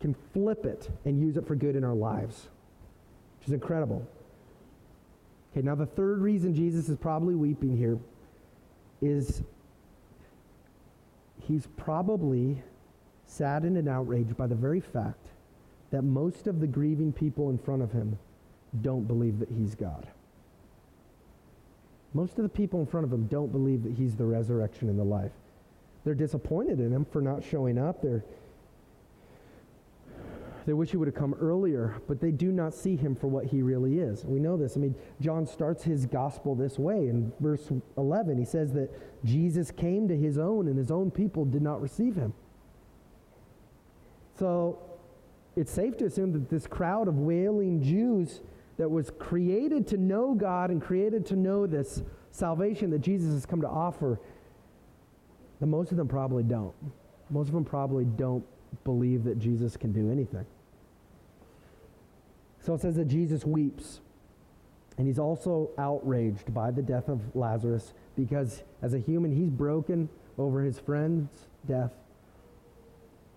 can 0.01 0.15
flip 0.33 0.65
it 0.65 0.89
and 1.05 1.19
use 1.19 1.37
it 1.37 1.47
for 1.47 1.55
good 1.55 1.75
in 1.75 1.83
our 1.83 1.93
lives, 1.93 2.47
which 3.39 3.47
is 3.47 3.53
incredible. 3.53 4.05
Okay, 5.51 5.65
now 5.65 5.75
the 5.75 5.85
third 5.85 6.19
reason 6.19 6.55
Jesus 6.55 6.89
is 6.89 6.97
probably 6.97 7.35
weeping 7.35 7.77
here 7.77 7.99
is 9.01 9.43
he's 11.47 11.67
probably 11.77 12.61
saddened 13.25 13.77
and 13.77 13.87
outraged 13.87 14.35
by 14.35 14.47
the 14.47 14.55
very 14.55 14.79
fact 14.79 15.27
that 15.91 16.03
most 16.03 16.47
of 16.47 16.59
the 16.59 16.67
grieving 16.67 17.11
people 17.11 17.49
in 17.49 17.57
front 17.57 17.81
of 17.81 17.91
him 17.91 18.17
don't 18.81 19.07
believe 19.07 19.39
that 19.39 19.49
he's 19.49 19.75
God. 19.75 20.07
Most 22.13 22.37
of 22.37 22.43
the 22.43 22.49
people 22.49 22.79
in 22.79 22.85
front 22.85 23.05
of 23.05 23.13
him 23.13 23.27
don't 23.27 23.51
believe 23.51 23.83
that 23.83 23.93
he's 23.93 24.15
the 24.15 24.25
resurrection 24.25 24.89
and 24.89 24.99
the 24.99 25.03
life. 25.03 25.31
They're 26.03 26.13
disappointed 26.13 26.79
in 26.79 26.91
him 26.91 27.05
for 27.05 27.21
not 27.21 27.43
showing 27.43 27.77
up. 27.77 28.01
They're 28.01 28.23
they 30.65 30.73
wish 30.73 30.91
he 30.91 30.97
would 30.97 31.07
have 31.07 31.15
come 31.15 31.33
earlier, 31.35 32.01
but 32.07 32.19
they 32.19 32.31
do 32.31 32.51
not 32.51 32.73
see 32.73 32.95
him 32.95 33.15
for 33.15 33.27
what 33.27 33.45
he 33.45 33.61
really 33.61 33.99
is. 33.99 34.23
We 34.25 34.39
know 34.39 34.57
this. 34.57 34.77
I 34.77 34.79
mean, 34.79 34.95
John 35.19 35.47
starts 35.47 35.83
his 35.83 36.05
gospel 36.05 36.53
this 36.55 36.77
way. 36.77 37.07
In 37.07 37.33
verse 37.39 37.71
11, 37.97 38.37
he 38.37 38.45
says 38.45 38.71
that 38.73 38.89
Jesus 39.25 39.71
came 39.71 40.07
to 40.07 40.15
his 40.15 40.37
own, 40.37 40.67
and 40.67 40.77
his 40.77 40.91
own 40.91 41.09
people 41.09 41.45
did 41.45 41.61
not 41.61 41.81
receive 41.81 42.15
him. 42.15 42.33
So 44.37 44.79
it's 45.55 45.71
safe 45.71 45.97
to 45.97 46.05
assume 46.05 46.31
that 46.33 46.49
this 46.49 46.67
crowd 46.67 47.07
of 47.07 47.17
wailing 47.17 47.81
Jews 47.81 48.41
that 48.77 48.89
was 48.89 49.11
created 49.19 49.87
to 49.87 49.97
know 49.97 50.33
God 50.33 50.69
and 50.69 50.81
created 50.81 51.25
to 51.27 51.35
know 51.35 51.67
this 51.67 52.01
salvation 52.31 52.89
that 52.91 52.99
Jesus 52.99 53.33
has 53.33 53.45
come 53.45 53.61
to 53.61 53.67
offer, 53.67 54.19
that 55.59 55.65
most 55.65 55.91
of 55.91 55.97
them 55.97 56.07
probably 56.07 56.43
don't. 56.43 56.73
Most 57.29 57.47
of 57.47 57.53
them 57.53 57.65
probably 57.65 58.05
don't 58.05 58.45
believe 58.83 59.23
that 59.23 59.39
Jesus 59.39 59.77
can 59.77 59.91
do 59.91 60.11
anything. 60.11 60.45
So 62.63 62.73
it 62.73 62.81
says 62.81 62.95
that 62.95 63.07
Jesus 63.07 63.45
weeps. 63.45 64.01
And 64.97 65.07
he's 65.07 65.19
also 65.19 65.71
outraged 65.77 66.53
by 66.53 66.69
the 66.71 66.81
death 66.81 67.07
of 67.07 67.35
Lazarus 67.35 67.93
because 68.15 68.63
as 68.81 68.93
a 68.93 68.99
human, 68.99 69.35
he's 69.35 69.49
broken 69.49 70.09
over 70.37 70.61
his 70.61 70.77
friend's 70.77 71.47
death. 71.67 71.91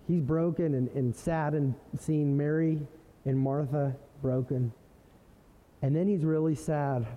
He's 0.07 0.21
broken 0.21 0.89
and, 0.93 1.15
sad 1.15 1.53
and 1.53 1.73
seeing 1.99 2.37
Mary 2.37 2.79
and 3.25 3.39
Martha 3.39 3.95
broken. 4.21 4.71
And 5.81 5.95
then 5.95 6.07
he's 6.07 6.23
really 6.23 6.55
sad 6.55 7.07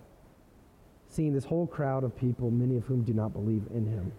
seeing 1.10 1.34
this 1.34 1.44
whole 1.44 1.66
crowd 1.66 2.04
of 2.04 2.16
people, 2.16 2.50
many 2.50 2.76
of 2.76 2.84
whom 2.84 3.02
do 3.02 3.12
not 3.12 3.32
believe 3.32 3.64
in 3.74 3.86
him. 3.86 4.12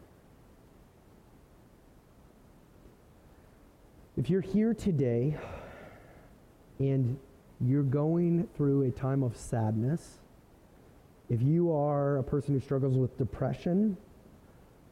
If 4.19 4.29
you're 4.29 4.41
here 4.41 4.73
today 4.73 5.37
and 6.77 7.17
you're 7.61 7.83
going 7.83 8.49
through 8.57 8.81
a 8.81 8.91
time 8.91 9.23
of 9.23 9.37
sadness, 9.37 10.17
if 11.29 11.41
you 11.41 11.71
are 11.71 12.17
a 12.17 12.23
person 12.23 12.53
who 12.53 12.59
struggles 12.59 12.97
with 12.97 13.17
depression, 13.17 13.95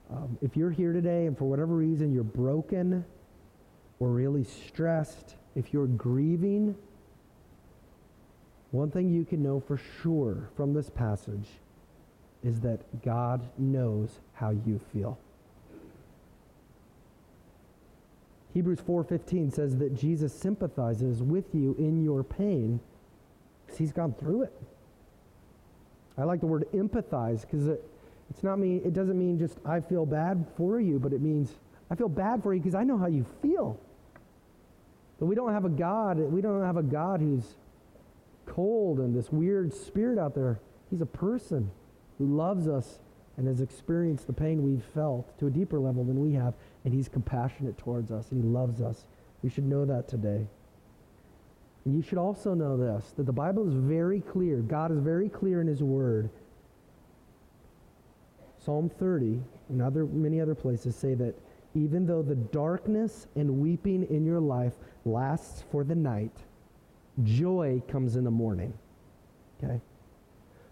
um, 0.10 0.38
if 0.42 0.56
you're 0.56 0.72
here 0.72 0.94
today 0.94 1.26
and 1.26 1.38
for 1.38 1.44
whatever 1.44 1.76
reason 1.76 2.14
you're 2.14 2.24
broken 2.24 3.04
or 4.00 4.12
really 4.12 4.46
stressed, 4.46 5.36
if 5.58 5.74
you're 5.74 5.88
grieving, 5.88 6.74
one 8.72 8.90
thing 8.90 9.14
you 9.14 9.26
can 9.26 9.44
know 9.44 9.60
for 9.60 9.78
sure 10.02 10.48
from 10.56 10.74
this 10.74 10.90
passage 10.90 11.50
is 12.46 12.62
that 12.62 12.80
God 13.04 13.46
knows 13.58 14.20
how 14.36 14.52
you 14.52 14.80
feel. 14.94 15.20
Hebrews 18.58 18.82
4:15 18.82 19.52
says 19.54 19.78
that 19.78 19.94
Jesus 19.94 20.34
sympathizes 20.34 21.22
with 21.22 21.54
you 21.54 21.76
in 21.78 22.04
your 22.04 22.24
pain 22.24 22.80
because 23.64 23.78
he's 23.78 23.92
gone 23.92 24.14
through 24.14 24.42
it. 24.42 24.54
I 26.18 26.24
like 26.24 26.40
the 26.40 26.48
word 26.48 26.66
empathize 26.74 27.42
because 27.42 27.68
it, 27.68 27.88
it's 28.32 28.42
not 28.42 28.58
mean 28.58 28.82
it 28.84 28.94
doesn't 28.94 29.16
mean 29.16 29.38
just 29.38 29.60
I 29.64 29.80
feel 29.80 30.08
bad 30.08 30.44
for 30.56 30.80
you, 30.80 30.98
but 30.98 31.14
it 31.14 31.22
means 31.22 31.52
I 31.92 31.96
feel 31.96 32.10
bad 32.10 32.42
for 32.42 32.52
you 32.52 32.60
because 32.60 32.74
I 32.74 32.84
know 32.84 32.98
how 32.98 33.06
you 33.06 33.28
feel. 33.44 33.80
But 35.20 35.28
we 35.28 35.36
don't 35.36 35.54
have 35.54 35.66
a 35.66 35.70
God, 35.70 36.18
we 36.18 36.42
don't 36.42 36.64
have 36.64 36.78
a 36.78 36.84
God 36.84 37.20
who's 37.20 37.58
cold 38.48 38.98
and 38.98 39.16
this 39.16 39.32
weird 39.32 39.72
spirit 39.72 40.18
out 40.18 40.34
there. 40.34 40.60
He's 40.90 41.02
a 41.02 41.06
person 41.06 41.70
who 42.18 42.26
loves 42.26 42.68
us 42.68 43.02
and 43.38 43.46
has 43.46 43.62
experienced 43.62 44.26
the 44.26 44.34
pain 44.34 44.64
we've 44.64 44.84
felt 44.96 45.38
to 45.38 45.46
a 45.46 45.52
deeper 45.52 45.80
level 45.80 46.04
than 46.04 46.20
we 46.20 46.34
have, 46.34 46.56
and 46.88 46.96
he's 46.96 47.10
compassionate 47.10 47.78
towards 47.78 48.14
us 48.14 48.32
and 48.32 48.42
he 48.42 48.48
loves 48.48 48.80
us. 48.80 49.04
We 49.44 49.50
should 49.50 49.66
know 49.66 49.84
that 49.84 50.08
today. 50.08 50.48
And 51.84 51.94
you 51.94 52.02
should 52.02 52.18
also 52.18 52.54
know 52.54 52.78
this 52.78 53.12
that 53.18 53.26
the 53.26 53.34
Bible 53.34 53.68
is 53.68 53.74
very 53.74 54.22
clear. 54.22 54.60
God 54.60 54.94
is 54.94 55.00
very 55.00 55.28
clear 55.28 55.60
in 55.60 55.68
his 55.68 55.84
word. 55.84 56.30
Psalm 58.64 58.90
30 58.90 59.42
and 59.68 59.82
other 59.82 60.06
many 60.06 60.40
other 60.40 60.56
places 60.56 60.96
say 60.96 61.14
that 61.16 61.36
even 61.76 62.08
though 62.08 62.22
the 62.22 62.36
darkness 62.36 63.28
and 63.36 63.60
weeping 63.60 64.08
in 64.10 64.24
your 64.24 64.40
life 64.40 64.76
lasts 65.04 65.66
for 65.70 65.84
the 65.84 65.96
night, 65.96 66.38
joy 67.26 67.82
comes 67.90 68.16
in 68.16 68.24
the 68.24 68.32
morning. 68.32 68.74
Okay? 69.62 69.82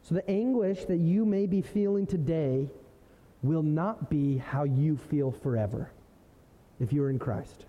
So 0.02 0.16
the 0.16 0.30
anguish 0.32 0.86
that 0.86 1.00
you 1.00 1.26
may 1.26 1.46
be 1.46 1.62
feeling 1.62 2.08
today 2.08 2.70
will 3.44 3.64
not 3.64 4.10
be 4.10 4.38
how 4.38 4.64
you 4.64 4.96
feel 4.96 5.30
forever 5.30 5.92
if 6.80 6.92
you're 6.94 7.10
in 7.10 7.20
Christ. 7.20 7.66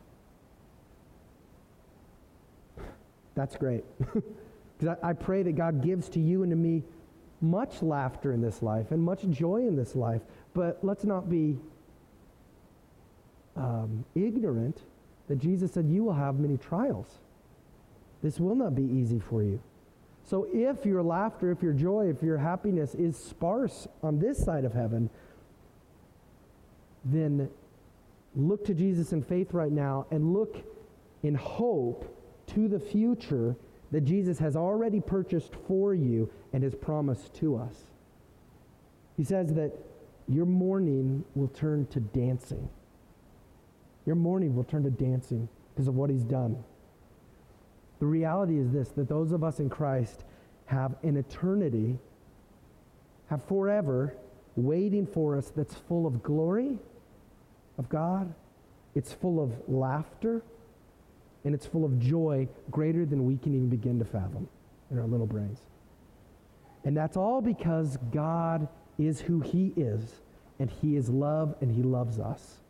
That's 3.34 3.56
great. 3.56 3.84
Because 4.78 4.98
I, 5.02 5.10
I, 5.10 5.12
pray 5.14 5.42
that 5.42 5.56
God 5.56 5.82
gives 5.82 6.08
to 6.10 6.20
you 6.20 6.42
and 6.42 6.50
to 6.50 6.56
me 6.56 6.82
much 7.40 7.82
laughter 7.82 8.32
in 8.32 8.42
this 8.42 8.62
life 8.62 8.90
and 8.90 9.02
much 9.02 9.26
joy 9.30 9.66
in 9.66 9.74
this 9.74 9.96
life. 9.96 10.20
But 10.52 10.78
let's 10.82 11.04
not 11.04 11.30
be 11.30 11.56
um, 13.56 14.04
ignorant 14.14 14.82
that 15.28 15.38
Jesus 15.38 15.72
said, 15.72 15.88
You 15.88 16.04
will 16.04 16.14
have 16.14 16.38
many 16.38 16.58
trials. 16.58 17.20
This 18.22 18.38
will 18.38 18.54
not 18.54 18.74
be 18.74 18.82
easy 18.82 19.18
for 19.18 19.42
you. 19.42 19.60
So 20.24 20.48
if 20.52 20.84
your 20.84 21.02
laughter, 21.02 21.50
if 21.52 21.62
your 21.62 21.72
joy, 21.72 22.08
if 22.08 22.22
your 22.22 22.38
happiness 22.38 22.94
is 22.94 23.16
sparse 23.16 23.86
on 24.02 24.18
this 24.18 24.42
side 24.42 24.64
of 24.64 24.72
heaven, 24.72 25.08
then 27.04 27.48
look 28.36 28.64
to 28.66 28.74
Jesus 28.74 29.12
in 29.12 29.22
faith 29.22 29.52
right 29.52 29.72
now 29.72 30.06
and 30.10 30.32
look 30.32 30.62
in 31.22 31.34
hope 31.34 32.12
to 32.48 32.68
the 32.68 32.78
future 32.78 33.56
that 33.90 34.02
Jesus 34.02 34.38
has 34.38 34.56
already 34.56 35.00
purchased 35.00 35.54
for 35.66 35.94
you 35.94 36.30
and 36.52 36.62
has 36.62 36.74
promised 36.74 37.34
to 37.34 37.56
us. 37.56 37.84
He 39.16 39.24
says 39.24 39.54
that 39.54 39.72
your 40.28 40.44
mourning 40.44 41.24
will 41.34 41.48
turn 41.48 41.86
to 41.86 42.00
dancing. 42.00 42.68
Your 44.04 44.16
mourning 44.16 44.54
will 44.54 44.64
turn 44.64 44.84
to 44.84 44.90
dancing 44.90 45.48
because 45.74 45.88
of 45.88 45.94
what 45.96 46.10
he's 46.10 46.24
done. 46.24 46.62
The 47.98 48.06
reality 48.06 48.58
is 48.58 48.70
this 48.70 48.88
that 48.90 49.08
those 49.08 49.32
of 49.32 49.42
us 49.42 49.60
in 49.60 49.70
Christ 49.70 50.24
have 50.66 50.96
an 51.02 51.16
eternity, 51.16 51.98
have 53.30 53.42
forever 53.44 54.14
waiting 54.56 55.06
for 55.06 55.36
us 55.36 55.50
that's 55.54 55.74
full 55.74 56.06
of 56.06 56.22
glory 56.22 56.78
of 57.78 57.88
God, 57.88 58.32
it's 58.94 59.12
full 59.12 59.42
of 59.42 59.52
laughter, 59.68 60.42
and 61.44 61.54
it's 61.54 61.66
full 61.66 61.84
of 61.84 61.98
joy 61.98 62.48
greater 62.70 63.04
than 63.04 63.24
we 63.24 63.36
can 63.36 63.54
even 63.54 63.68
begin 63.68 63.98
to 63.98 64.04
fathom 64.04 64.48
in 64.90 64.98
our 64.98 65.06
little 65.06 65.26
brains. 65.26 65.60
And 66.84 66.96
that's 66.96 67.16
all 67.16 67.40
because 67.40 67.98
God 68.12 68.68
is 68.98 69.20
who 69.20 69.40
He 69.40 69.72
is, 69.76 70.22
and 70.58 70.70
He 70.70 70.96
is 70.96 71.08
love, 71.08 71.54
and 71.60 71.70
He 71.70 71.82
loves 71.82 72.18
us. 72.18 72.60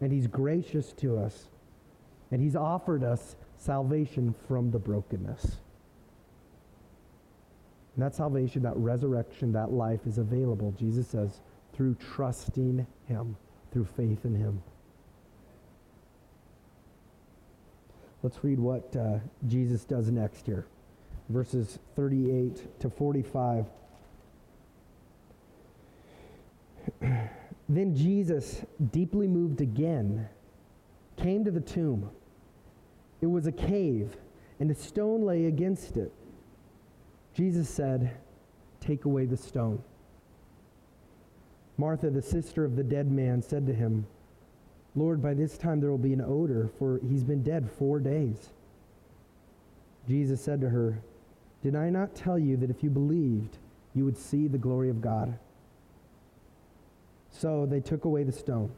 And 0.00 0.12
He's 0.12 0.26
gracious 0.26 0.92
to 0.94 1.18
us, 1.18 1.48
and 2.30 2.42
He's 2.42 2.56
offered 2.56 3.04
us 3.04 3.36
salvation 3.56 4.34
from 4.48 4.70
the 4.70 4.78
brokenness. 4.78 5.58
And 7.94 8.04
that 8.04 8.14
salvation, 8.14 8.62
that 8.62 8.76
resurrection, 8.76 9.52
that 9.52 9.72
life 9.72 10.00
is 10.06 10.18
available, 10.18 10.72
Jesus 10.72 11.06
says, 11.06 11.40
through 11.72 11.94
trusting 11.94 12.86
Him, 13.06 13.36
through 13.74 13.88
faith 13.96 14.24
in 14.24 14.34
Him. 14.34 14.62
Let's 18.22 18.42
read 18.42 18.58
what 18.58 18.96
uh, 18.96 19.18
Jesus 19.48 19.84
does 19.84 20.10
next 20.10 20.46
here. 20.46 20.64
Verses 21.28 21.78
38 21.96 22.80
to 22.80 22.88
45. 22.88 23.66
then 27.68 27.94
Jesus, 27.94 28.62
deeply 28.92 29.26
moved 29.26 29.60
again, 29.60 30.28
came 31.16 31.44
to 31.44 31.50
the 31.50 31.60
tomb. 31.60 32.08
It 33.20 33.26
was 33.26 33.46
a 33.46 33.52
cave, 33.52 34.16
and 34.60 34.70
a 34.70 34.74
stone 34.74 35.22
lay 35.22 35.46
against 35.46 35.96
it. 35.96 36.12
Jesus 37.34 37.68
said, 37.68 38.16
Take 38.80 39.04
away 39.04 39.26
the 39.26 39.36
stone. 39.36 39.82
Martha, 41.76 42.10
the 42.10 42.22
sister 42.22 42.64
of 42.64 42.76
the 42.76 42.84
dead 42.84 43.10
man, 43.10 43.42
said 43.42 43.66
to 43.66 43.74
him, 43.74 44.06
Lord, 44.96 45.20
by 45.20 45.34
this 45.34 45.58
time 45.58 45.80
there 45.80 45.90
will 45.90 45.98
be 45.98 46.12
an 46.12 46.20
odor, 46.20 46.70
for 46.78 47.00
he's 47.08 47.24
been 47.24 47.42
dead 47.42 47.68
four 47.78 47.98
days. 47.98 48.50
Jesus 50.08 50.40
said 50.40 50.60
to 50.60 50.68
her, 50.68 50.98
Did 51.62 51.74
I 51.74 51.90
not 51.90 52.14
tell 52.14 52.38
you 52.38 52.56
that 52.58 52.70
if 52.70 52.84
you 52.84 52.90
believed, 52.90 53.58
you 53.94 54.04
would 54.04 54.16
see 54.16 54.46
the 54.46 54.58
glory 54.58 54.90
of 54.90 55.00
God? 55.00 55.36
So 57.30 57.66
they 57.66 57.80
took 57.80 58.04
away 58.04 58.22
the 58.22 58.32
stone. 58.32 58.70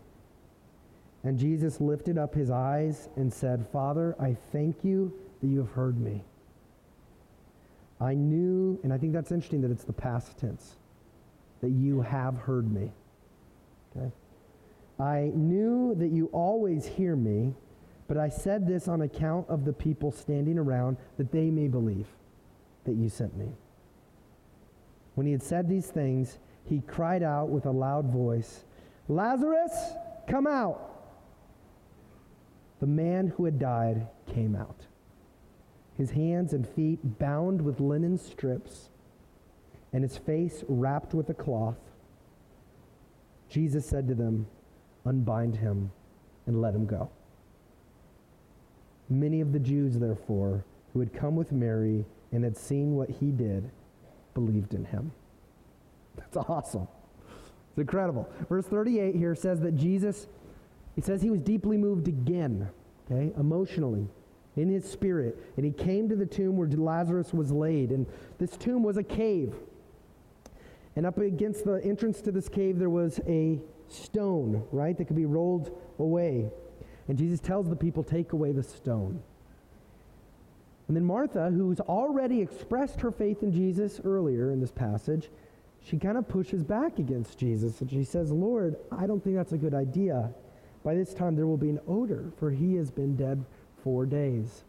And 1.23 1.39
Jesus 1.39 1.81
lifted 1.81 2.17
up 2.17 2.35
his 2.35 2.51
eyes 2.51 3.09
and 3.17 3.33
said, 3.33 3.67
Father, 3.73 4.15
I 4.19 4.37
thank 4.53 4.85
you 4.85 5.13
that 5.41 5.49
you 5.49 5.59
have 5.59 5.71
heard 5.71 5.99
me. 5.99 6.23
I 8.01 8.15
knew, 8.15 8.79
and 8.83 8.93
I 8.93 8.99
think 8.99 9.13
that's 9.13 9.33
interesting 9.33 9.63
that 9.63 9.71
it's 9.71 9.85
the 9.85 9.93
past 9.93 10.39
tense, 10.39 10.77
that 11.61 11.71
you 11.71 12.03
have 12.03 12.37
heard 12.37 12.71
me. 12.73 12.93
Okay? 13.97 14.11
I 14.99 15.31
knew 15.35 15.95
that 15.97 16.09
you 16.09 16.27
always 16.33 16.87
hear 16.87 17.17
me, 17.17 17.55
but 18.09 18.17
I 18.17 18.29
said 18.29 18.67
this 18.67 18.89
on 18.89 19.03
account 19.03 19.49
of 19.49 19.65
the 19.65 19.73
people 19.73 20.13
standing 20.13 20.59
around, 20.59 20.97
that 21.17 21.33
they 21.33 21.51
may 21.51 21.69
believe 21.69 22.07
that 22.85 22.95
you 22.95 23.09
sent 23.09 23.37
me. 23.37 23.49
When 25.15 25.27
he 25.27 25.33
had 25.33 25.43
said 25.43 25.69
these 25.69 25.87
things, 25.87 26.39
he 26.65 26.81
cried 26.81 27.23
out 27.23 27.49
with 27.49 27.67
a 27.67 27.71
loud 27.71 28.07
voice, 28.11 28.65
Lazarus, 29.09 29.73
come 30.29 30.47
out! 30.47 30.93
The 32.81 32.87
man 32.87 33.29
who 33.29 33.45
had 33.45 33.59
died 33.59 34.09
came 34.27 34.55
out, 34.55 34.87
his 35.97 36.11
hands 36.11 36.53
and 36.53 36.69
feet 36.69 37.19
bound 37.19 37.63
with 37.63 37.81
linen 37.81 38.19
strips, 38.19 38.91
and 39.97 40.03
his 40.03 40.19
face 40.19 40.63
wrapped 40.69 41.15
with 41.15 41.31
a 41.31 41.35
cloth. 41.35 41.79
Jesus 43.49 43.87
said 43.87 44.07
to 44.09 44.15
them, 44.15 44.47
unbind 45.07 45.57
him, 45.57 45.91
and 46.45 46.61
let 46.61 46.75
him 46.75 46.85
go. 46.85 47.09
Many 49.09 49.41
of 49.41 49.55
the 49.55 49.59
Jews, 49.59 49.99
therefore, 49.99 50.67
who 50.93 51.01
had 51.01 51.15
come 51.15 51.35
with 51.35 51.51
Mary 51.51 52.05
and 52.31 52.45
had 52.45 52.59
seen 52.59 52.95
what 52.95 53.09
he 53.09 53.31
did, 53.31 53.71
believed 54.35 54.75
in 54.75 54.85
him. 54.85 55.13
That's 56.15 56.37
awesome. 56.37 56.89
It's 57.71 57.79
incredible. 57.79 58.29
Verse 58.51 58.67
38 58.67 59.15
here 59.15 59.35
says 59.35 59.61
that 59.61 59.77
Jesus, 59.77 60.27
he 60.95 61.01
says 61.01 61.23
he 61.23 61.31
was 61.31 61.41
deeply 61.41 61.79
moved 61.79 62.07
again, 62.07 62.69
okay, 63.11 63.33
emotionally, 63.41 64.07
in 64.57 64.69
his 64.69 64.85
spirit. 64.85 65.43
And 65.57 65.65
he 65.65 65.73
came 65.73 66.07
to 66.11 66.17
the 66.17 66.27
tomb 66.27 66.59
where 66.59 66.69
Lazarus 66.69 67.33
was 67.33 67.51
laid. 67.51 67.93
And 67.93 68.05
this 68.37 68.59
tomb 68.59 68.83
was 68.83 68.99
a 68.99 69.03
cave. 69.03 69.55
And 70.97 71.07
up 71.07 71.19
against 71.19 71.65
the 71.65 71.81
entrance 71.85 72.21
to 72.23 72.33
this 72.33 72.49
cave, 72.49 72.79
there 72.79 72.91
was 72.91 73.21
a 73.27 73.61
stone, 73.89 74.65
right, 74.73 74.97
that 74.97 75.05
could 75.05 75.17
be 75.17 75.27
rolled 75.27 75.71
away. 75.99 76.51
And 77.09 77.17
Jesus 77.17 77.39
tells 77.39 77.69
the 77.69 77.77
people, 77.77 78.03
take 78.03 78.33
away 78.33 78.53
the 78.53 78.63
stone. 78.63 79.23
And 80.89 80.97
then 80.97 81.05
Martha, 81.05 81.51
who's 81.51 81.81
already 81.81 82.41
expressed 82.41 83.01
her 83.01 83.11
faith 83.11 83.43
in 83.43 83.53
Jesus 83.53 84.01
earlier 84.05 84.51
in 84.51 84.61
this 84.61 84.71
passage, 84.71 85.31
she 85.85 85.99
kind 85.99 86.17
of 86.17 86.29
pushes 86.29 86.65
back 86.65 86.99
against 86.99 87.39
Jesus 87.39 87.81
and 87.81 87.91
she 87.91 88.05
says, 88.05 88.33
Lord, 88.33 88.77
I 88.91 89.07
don't 89.07 89.23
think 89.23 89.37
that's 89.37 89.53
a 89.53 89.59
good 89.59 89.75
idea. 89.75 90.33
By 90.83 90.95
this 90.95 91.15
time 91.15 91.37
there 91.37 91.47
will 91.47 91.57
be 91.57 91.71
an 91.71 91.81
odor, 91.87 92.33
for 92.39 92.51
he 92.51 92.75
has 92.77 92.91
been 92.91 93.17
dead 93.17 93.45
four 93.83 94.07
days. 94.07 94.65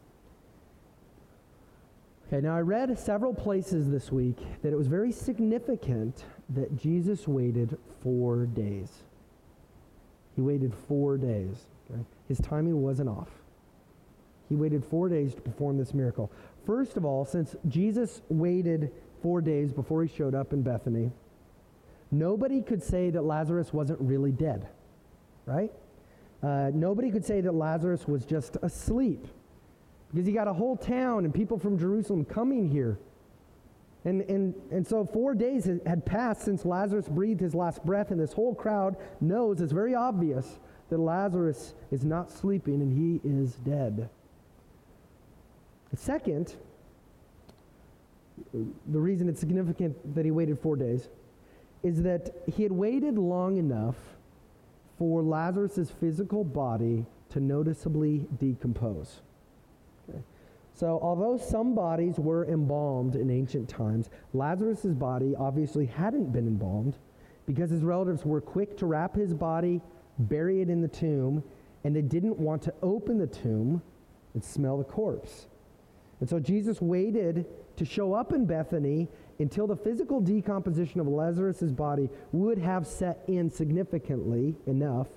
Okay, 2.28 2.42
now 2.42 2.58
I 2.58 2.60
read 2.60 3.00
several 3.00 3.34
places 3.34 3.90
this 3.90 4.12
week 4.12 4.38
that 4.62 4.74
it 4.74 4.76
was 4.76 4.88
very 4.88 5.14
significant 5.14 6.26
that 6.50 6.76
Jesus 6.78 7.26
waited 7.26 7.78
four 8.04 8.48
days. 8.48 8.92
He 10.36 10.42
waited 10.42 10.74
four 10.90 11.18
days. 11.18 11.68
Okay? 11.90 12.02
His 12.28 12.40
timing 12.40 12.82
wasn't 12.82 13.08
off. 13.08 13.30
He 14.50 14.56
waited 14.56 14.84
four 14.84 15.08
days 15.08 15.36
to 15.36 15.42
perform 15.42 15.78
this 15.78 15.94
miracle. 15.94 16.30
First 16.66 16.98
of 16.98 17.06
all, 17.06 17.24
since 17.24 17.56
Jesus 17.70 18.22
waited 18.28 18.92
four 19.22 19.40
days 19.40 19.72
before 19.72 20.04
he 20.04 20.14
showed 20.14 20.36
up 20.36 20.52
in 20.52 20.62
Bethany, 20.62 21.12
nobody 22.12 22.62
could 22.62 22.84
say 22.84 23.10
that 23.10 23.22
Lazarus 23.22 23.72
wasn't 23.72 24.02
really 24.02 24.34
dead, 24.34 24.68
right? 25.46 25.72
Uh, 26.44 26.72
nobody 26.74 27.10
could 27.10 27.24
say 27.24 27.40
that 27.40 27.54
Lazarus 27.54 28.06
was 28.06 28.26
just 28.26 28.58
asleep 28.62 29.28
because 30.14 30.28
you 30.28 30.34
got 30.34 30.48
a 30.48 30.54
whole 30.54 30.78
town 30.78 31.26
and 31.26 31.34
people 31.34 31.58
from 31.58 31.78
Jerusalem 31.78 32.26
coming 32.26 32.70
here. 32.70 32.98
And, 34.06 34.22
and, 34.22 34.56
and 34.72 34.88
so 34.88 35.04
four 35.04 35.36
days 35.36 35.66
had 35.86 36.06
passed 36.06 36.42
since 36.42 36.64
Lazarus 36.64 37.10
breathed 37.10 37.42
his 37.42 37.54
last 37.54 37.86
breath, 37.86 38.12
and 38.12 38.20
this 38.20 38.32
whole 38.32 38.56
crowd 38.56 38.96
knows, 39.20 39.60
it's 39.60 39.74
very 39.74 39.96
obvious, 39.96 40.60
that 40.90 40.98
Lazarus 40.98 41.74
is 41.92 42.06
not 42.06 42.32
sleeping 42.32 42.76
and 42.76 42.94
he 42.94 43.28
is 43.28 43.56
dead. 43.56 44.10
Second, 45.96 46.56
the 48.54 49.00
reason 49.00 49.28
it's 49.28 49.40
significant 49.40 50.16
that 50.16 50.24
he 50.24 50.32
waited 50.32 50.60
four 50.60 50.76
days 50.76 51.10
is 51.84 52.02
that 52.04 52.34
he 52.56 52.64
had 52.64 52.72
waited 52.72 53.18
long 53.18 53.58
enough 53.58 53.96
for 54.98 55.22
Lazarus' 55.22 55.92
physical 56.00 56.44
body 56.44 57.06
to 57.30 57.40
noticeably 57.40 58.26
decompose. 58.40 59.22
So, 60.78 61.00
although 61.02 61.38
some 61.38 61.74
bodies 61.74 62.20
were 62.20 62.46
embalmed 62.46 63.16
in 63.16 63.32
ancient 63.32 63.68
times, 63.68 64.12
Lazarus' 64.36 64.94
body 64.94 65.34
obviously 65.36 65.88
hadn't 65.88 66.32
been 66.32 66.46
embalmed 66.46 66.98
because 67.48 67.72
his 67.72 67.82
relatives 67.82 68.24
were 68.24 68.40
quick 68.40 68.78
to 68.78 68.86
wrap 68.86 69.16
his 69.16 69.34
body, 69.34 69.82
bury 70.20 70.62
it 70.62 70.70
in 70.70 70.80
the 70.82 70.88
tomb, 70.88 71.44
and 71.84 71.96
they 71.96 72.04
didn't 72.04 72.38
want 72.38 72.62
to 72.62 72.74
open 72.84 73.18
the 73.18 73.26
tomb 73.26 73.82
and 74.36 74.44
smell 74.44 74.78
the 74.78 74.84
corpse. 74.84 75.48
And 76.20 76.30
so 76.30 76.40
Jesus 76.40 76.80
waited 76.80 77.48
to 77.78 77.84
show 77.84 78.14
up 78.14 78.32
in 78.32 78.46
Bethany 78.46 79.08
until 79.40 79.66
the 79.66 79.76
physical 79.76 80.22
decomposition 80.22 81.00
of 81.00 81.08
Lazarus' 81.08 81.72
body 81.72 82.08
would 82.34 82.60
have 82.60 82.86
set 82.86 83.24
in 83.28 83.50
significantly 83.50 84.56
enough 84.68 85.08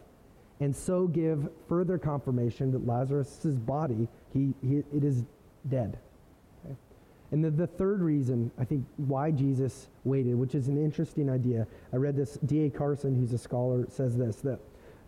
and 0.60 0.76
so 0.76 1.06
give 1.06 1.48
further 1.68 1.96
confirmation 1.98 2.70
that 2.72 2.86
Lazarus' 2.86 3.56
body, 3.56 4.08
he, 4.32 4.54
he, 4.62 4.84
it 4.94 5.02
is 5.02 5.24
dead. 5.68 5.98
Okay? 6.64 6.74
And 7.32 7.44
the, 7.44 7.50
the 7.50 7.66
third 7.66 8.02
reason, 8.02 8.50
I 8.58 8.64
think, 8.64 8.84
why 8.96 9.30
Jesus 9.30 9.88
waited, 10.04 10.34
which 10.34 10.54
is 10.54 10.68
an 10.68 10.82
interesting 10.82 11.30
idea. 11.30 11.66
I 11.92 11.96
read 11.96 12.16
this, 12.16 12.38
D.A. 12.46 12.70
Carson, 12.70 13.14
who's 13.14 13.32
a 13.32 13.38
scholar, 13.38 13.86
says 13.90 14.16
this, 14.16 14.36
that 14.36 14.60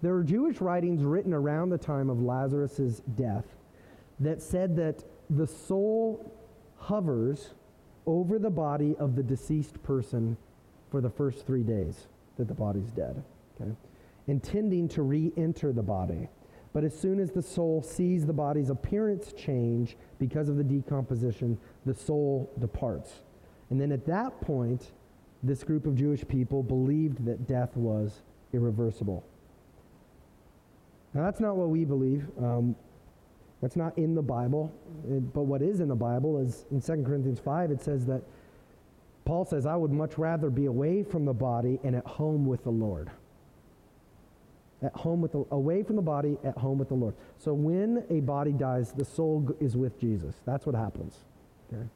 there 0.02 0.14
are 0.14 0.24
Jewish 0.24 0.60
writings 0.60 1.02
written 1.02 1.32
around 1.32 1.70
the 1.70 1.78
time 1.78 2.10
of 2.10 2.20
Lazarus' 2.20 3.02
death 3.16 3.46
that 4.20 4.42
said 4.42 4.76
that 4.76 5.04
the 5.30 5.46
soul 5.46 6.32
hovers 6.76 7.50
over 8.06 8.38
the 8.38 8.50
body 8.50 8.96
of 8.98 9.14
the 9.14 9.22
deceased 9.22 9.80
person 9.82 10.36
for 10.90 11.00
the 11.00 11.10
first 11.10 11.46
three 11.46 11.62
days 11.62 12.08
that 12.36 12.48
the 12.48 12.54
body's 12.54 12.90
dead, 12.90 13.22
okay? 13.60 13.70
Intending 14.26 14.88
to 14.88 15.02
re 15.02 15.32
enter 15.36 15.72
the 15.72 15.82
body. 15.82 16.28
But 16.72 16.84
as 16.84 16.98
soon 16.98 17.20
as 17.20 17.30
the 17.30 17.42
soul 17.42 17.82
sees 17.82 18.24
the 18.24 18.32
body's 18.32 18.70
appearance 18.70 19.32
change 19.32 19.96
because 20.18 20.48
of 20.48 20.56
the 20.56 20.64
decomposition, 20.64 21.58
the 21.84 21.94
soul 21.94 22.50
departs. 22.58 23.20
And 23.70 23.80
then 23.80 23.92
at 23.92 24.06
that 24.06 24.40
point, 24.40 24.92
this 25.42 25.64
group 25.64 25.86
of 25.86 25.96
Jewish 25.96 26.26
people 26.26 26.62
believed 26.62 27.24
that 27.26 27.46
death 27.46 27.76
was 27.76 28.22
irreversible. 28.52 29.24
Now, 31.14 31.24
that's 31.24 31.40
not 31.40 31.56
what 31.56 31.68
we 31.68 31.84
believe. 31.84 32.26
Um, 32.38 32.74
that's 33.60 33.76
not 33.76 33.96
in 33.98 34.14
the 34.14 34.22
Bible. 34.22 34.72
but 35.34 35.42
what 35.42 35.62
is 35.62 35.80
in 35.80 35.88
the 35.88 35.94
Bible 35.94 36.38
is 36.38 36.64
in 36.70 36.80
2 36.80 37.04
Corinthians 37.04 37.38
5, 37.38 37.70
it 37.70 37.80
says 37.80 38.06
that 38.06 38.22
Paul 39.24 39.44
says, 39.44 39.66
I 39.66 39.76
would 39.76 39.92
much 39.92 40.18
rather 40.18 40.50
be 40.50 40.66
away 40.66 41.02
from 41.04 41.24
the 41.24 41.32
body 41.32 41.78
and 41.84 41.94
at 41.94 42.04
home 42.04 42.44
with 42.46 42.64
the 42.64 42.70
Lord. 42.70 43.10
At 44.82 44.94
home 44.94 45.20
with 45.20 45.32
the, 45.32 45.44
away 45.52 45.82
from 45.82 45.96
the 45.96 46.02
body, 46.02 46.36
at 46.42 46.58
home 46.58 46.78
with 46.78 46.88
the 46.88 46.94
Lord. 46.94 47.14
So 47.38 47.54
when 47.54 48.04
a 48.10 48.20
body 48.20 48.52
dies, 48.52 48.92
the 48.92 49.04
soul 49.04 49.54
is 49.60 49.76
with 49.76 50.00
Jesus. 50.00 50.34
That's 50.44 50.66
what 50.66 50.74
happens. 50.74 51.16
Okay? 51.72 51.86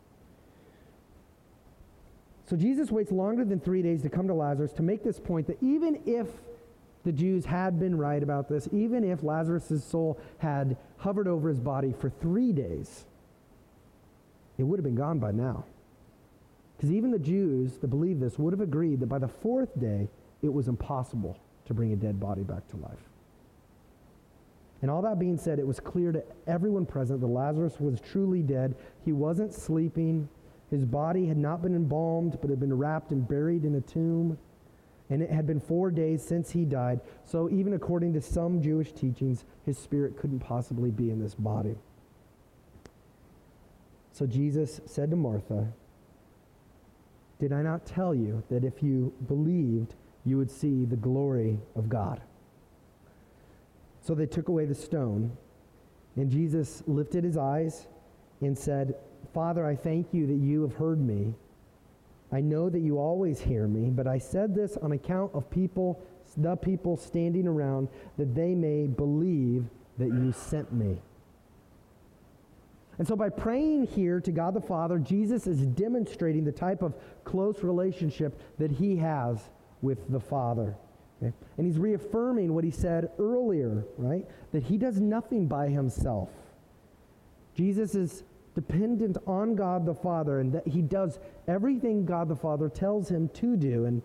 So 2.48 2.56
Jesus 2.56 2.92
waits 2.92 3.10
longer 3.10 3.44
than 3.44 3.58
three 3.58 3.82
days 3.82 4.02
to 4.02 4.08
come 4.08 4.28
to 4.28 4.34
Lazarus 4.34 4.72
to 4.74 4.82
make 4.82 5.02
this 5.02 5.18
point 5.18 5.48
that 5.48 5.60
even 5.60 6.00
if 6.06 6.28
the 7.04 7.10
Jews 7.10 7.44
had 7.44 7.78
been 7.78 7.98
right 7.98 8.22
about 8.22 8.48
this, 8.48 8.68
even 8.72 9.04
if 9.04 9.22
Lazarus' 9.22 9.84
soul 9.84 10.18
had 10.38 10.76
hovered 10.98 11.26
over 11.26 11.48
his 11.48 11.60
body 11.60 11.92
for 11.98 12.08
three 12.08 12.52
days, 12.52 13.04
it 14.58 14.62
would 14.62 14.78
have 14.78 14.84
been 14.84 14.94
gone 14.94 15.18
by 15.18 15.32
now. 15.32 15.64
Because 16.76 16.92
even 16.92 17.10
the 17.10 17.18
Jews 17.18 17.78
that 17.78 17.88
believe 17.88 18.20
this 18.20 18.38
would 18.38 18.52
have 18.52 18.60
agreed 18.60 19.00
that 19.00 19.06
by 19.06 19.18
the 19.18 19.28
fourth 19.28 19.78
day, 19.78 20.08
it 20.42 20.52
was 20.52 20.68
impossible 20.68 21.38
to 21.66 21.74
bring 21.74 21.92
a 21.92 21.96
dead 21.96 22.18
body 22.18 22.42
back 22.42 22.66
to 22.68 22.76
life. 22.76 23.10
And 24.82 24.90
all 24.90 25.02
that 25.02 25.18
being 25.18 25.38
said, 25.38 25.58
it 25.58 25.66
was 25.66 25.80
clear 25.80 26.12
to 26.12 26.22
everyone 26.46 26.86
present 26.86 27.20
that 27.20 27.26
Lazarus 27.26 27.80
was 27.80 28.00
truly 28.00 28.42
dead. 28.42 28.74
He 29.04 29.12
wasn't 29.12 29.54
sleeping. 29.54 30.28
His 30.70 30.84
body 30.84 31.26
had 31.26 31.38
not 31.38 31.62
been 31.62 31.74
embalmed, 31.74 32.38
but 32.40 32.50
had 32.50 32.60
been 32.60 32.76
wrapped 32.76 33.10
and 33.10 33.26
buried 33.26 33.64
in 33.64 33.76
a 33.76 33.80
tomb 33.80 34.38
and 35.10 35.22
it 35.22 35.30
had 35.30 35.46
been 35.46 35.60
four 35.60 35.90
days 35.90 36.22
since 36.22 36.50
he 36.50 36.64
died. 36.64 37.00
So, 37.24 37.48
even 37.50 37.74
according 37.74 38.12
to 38.14 38.20
some 38.20 38.60
Jewish 38.60 38.92
teachings, 38.92 39.44
his 39.64 39.78
spirit 39.78 40.16
couldn't 40.16 40.40
possibly 40.40 40.90
be 40.90 41.10
in 41.10 41.20
this 41.20 41.34
body. 41.34 41.76
So, 44.12 44.26
Jesus 44.26 44.80
said 44.84 45.10
to 45.10 45.16
Martha, 45.16 45.72
Did 47.38 47.52
I 47.52 47.62
not 47.62 47.86
tell 47.86 48.14
you 48.14 48.42
that 48.50 48.64
if 48.64 48.82
you 48.82 49.12
believed, 49.28 49.94
you 50.26 50.36
would 50.36 50.50
see 50.50 50.84
the 50.84 50.96
glory 50.96 51.58
of 51.74 51.88
God? 51.88 52.20
So 54.02 54.14
they 54.14 54.26
took 54.26 54.48
away 54.48 54.66
the 54.66 54.74
stone, 54.74 55.36
and 56.16 56.30
Jesus 56.30 56.82
lifted 56.86 57.24
his 57.24 57.36
eyes 57.36 57.86
and 58.40 58.56
said, 58.56 58.94
Father, 59.32 59.66
I 59.66 59.74
thank 59.74 60.12
you 60.12 60.26
that 60.26 60.34
you 60.34 60.62
have 60.62 60.74
heard 60.74 61.00
me. 61.00 61.34
I 62.32 62.40
know 62.40 62.68
that 62.68 62.80
you 62.80 62.98
always 62.98 63.40
hear 63.40 63.66
me, 63.66 63.90
but 63.90 64.06
I 64.06 64.18
said 64.18 64.54
this 64.54 64.76
on 64.78 64.92
account 64.92 65.32
of 65.34 65.48
people, 65.50 66.02
the 66.36 66.56
people 66.56 66.96
standing 66.96 67.46
around, 67.46 67.88
that 68.16 68.34
they 68.34 68.54
may 68.54 68.86
believe 68.86 69.64
that 69.98 70.08
you 70.08 70.32
sent 70.32 70.72
me. 70.72 70.98
And 72.98 73.06
so, 73.06 73.14
by 73.14 73.28
praying 73.28 73.88
here 73.88 74.20
to 74.20 74.32
God 74.32 74.54
the 74.54 74.60
Father, 74.60 74.98
Jesus 74.98 75.46
is 75.46 75.66
demonstrating 75.66 76.44
the 76.44 76.52
type 76.52 76.82
of 76.82 76.94
close 77.24 77.62
relationship 77.62 78.40
that 78.58 78.70
he 78.70 78.96
has 78.96 79.50
with 79.82 80.10
the 80.10 80.20
Father. 80.20 80.76
Okay? 81.22 81.32
And 81.56 81.66
he's 81.66 81.78
reaffirming 81.78 82.54
what 82.54 82.64
he 82.64 82.70
said 82.70 83.10
earlier, 83.18 83.84
right? 83.96 84.26
That 84.52 84.62
he 84.62 84.76
does 84.76 85.00
nothing 85.00 85.46
by 85.46 85.68
himself. 85.68 86.30
Jesus 87.54 87.94
is 87.94 88.24
dependent 88.54 89.18
on 89.26 89.54
God 89.54 89.86
the 89.86 89.94
Father 89.94 90.40
and 90.40 90.52
that 90.52 90.66
he 90.66 90.82
does 90.82 91.18
everything 91.46 92.04
God 92.04 92.28
the 92.28 92.36
Father 92.36 92.68
tells 92.68 93.08
him 93.08 93.28
to 93.30 93.56
do. 93.56 93.84
And, 93.84 94.02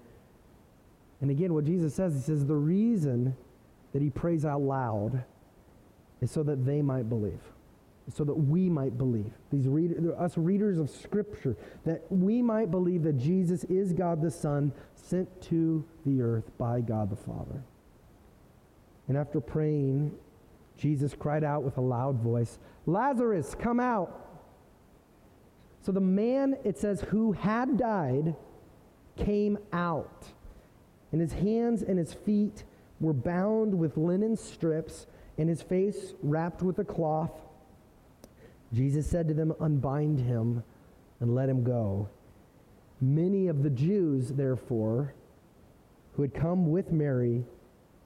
and 1.22 1.32
again, 1.32 1.54
what 1.54 1.66
Jesus 1.66 1.96
says, 1.96 2.14
he 2.14 2.22
says 2.22 2.46
the 2.46 2.56
reason 2.56 3.36
that 3.94 4.02
he 4.02 4.10
prays 4.10 4.46
out 4.46 4.62
loud 4.62 5.24
is 6.22 6.32
so 6.32 6.44
that 6.44 6.66
they 6.66 6.82
might 6.82 7.10
believe, 7.10 7.42
so 8.10 8.24
that 8.24 8.34
we 8.34 8.70
might 8.70 8.98
believe. 8.98 9.32
These 9.52 9.68
us 10.18 10.38
readers 10.38 10.78
of 10.78 10.90
Scripture, 10.90 11.56
that 11.86 12.04
we 12.10 12.42
might 12.42 12.72
believe 12.72 13.04
that 13.04 13.18
Jesus 13.18 13.64
is 13.66 13.94
God 13.94 14.22
the 14.22 14.32
Son 14.32 14.72
sent 14.96 15.42
to 15.44 15.86
the 16.06 16.22
earth 16.22 16.50
by 16.58 16.82
God 16.82 17.10
the 17.10 17.16
Father. 17.16 17.64
And 19.08 19.18
after 19.18 19.40
praying, 19.40 20.14
Jesus 20.78 21.14
cried 21.18 21.44
out 21.44 21.64
with 21.64 21.78
a 21.78 21.82
loud 21.82 22.20
voice, 22.20 22.60
Lazarus, 22.86 23.56
come 23.56 23.80
out. 23.80 24.30
So 25.82 25.92
the 25.92 26.00
man, 26.00 26.58
it 26.64 26.78
says, 26.78 27.02
who 27.02 27.32
had 27.32 27.78
died 27.78 28.36
came 29.18 29.58
out, 29.74 30.26
and 31.12 31.20
his 31.22 31.34
hands 31.34 31.82
and 31.82 32.00
his 32.00 32.14
feet 32.14 32.64
were 33.00 33.14
bound 33.14 33.78
with 33.78 33.98
linen 33.98 34.38
strips, 34.38 35.08
and 35.38 35.50
his 35.50 35.62
face 35.62 36.14
wrapped 36.24 36.62
with 36.62 36.80
a 36.80 36.84
cloth. 36.84 37.32
Jesus 38.74 39.08
said 39.08 39.28
to 39.28 39.34
them, 39.34 39.54
Unbind 39.60 40.20
him 40.20 40.64
and 41.20 41.36
let 41.36 41.50
him 41.50 41.64
go. 41.64 42.08
Many 43.00 43.48
of 43.48 43.64
the 43.64 43.70
Jews, 43.70 44.30
therefore, 44.30 45.14
who 46.14 46.22
had 46.22 46.34
come 46.34 46.72
with 46.72 46.92
Mary, 46.92 47.44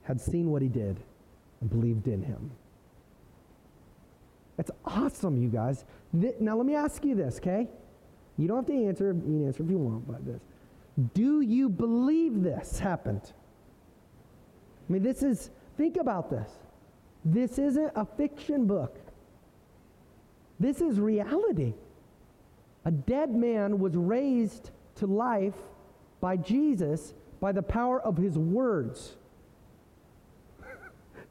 had 0.03 0.21
seen 0.21 0.51
what 0.51 0.61
he 0.61 0.67
did 0.67 0.99
and 1.61 1.69
believed 1.69 2.07
in 2.07 2.21
him. 2.21 2.51
That's 4.57 4.71
awesome, 4.85 5.41
you 5.41 5.49
guys. 5.49 5.85
Th- 6.19 6.35
now, 6.39 6.55
let 6.55 6.65
me 6.65 6.75
ask 6.75 7.03
you 7.03 7.15
this, 7.15 7.37
okay? 7.37 7.67
You 8.37 8.47
don't 8.47 8.57
have 8.57 8.65
to 8.67 8.85
answer. 8.85 9.07
You 9.07 9.21
can 9.21 9.47
answer 9.47 9.63
if 9.63 9.69
you 9.69 9.77
want, 9.77 10.07
but 10.07 10.25
this. 10.25 10.41
Do 11.13 11.41
you 11.41 11.67
believe 11.67 12.41
this 12.41 12.79
happened? 12.79 13.33
I 14.87 14.93
mean, 14.93 15.03
this 15.03 15.23
is, 15.23 15.49
think 15.77 15.97
about 15.97 16.29
this. 16.29 16.49
This 17.25 17.57
isn't 17.57 17.91
a 17.95 18.05
fiction 18.05 18.65
book, 18.65 18.97
this 20.59 20.81
is 20.81 20.99
reality. 20.99 21.73
A 22.85 22.91
dead 22.91 23.33
man 23.33 23.79
was 23.79 23.95
raised 23.95 24.71
to 24.95 25.07
life 25.07 25.55
by 26.21 26.37
Jesus 26.37 27.13
by 27.39 27.51
the 27.51 27.61
power 27.61 28.01
of 28.01 28.17
his 28.17 28.37
words. 28.37 29.17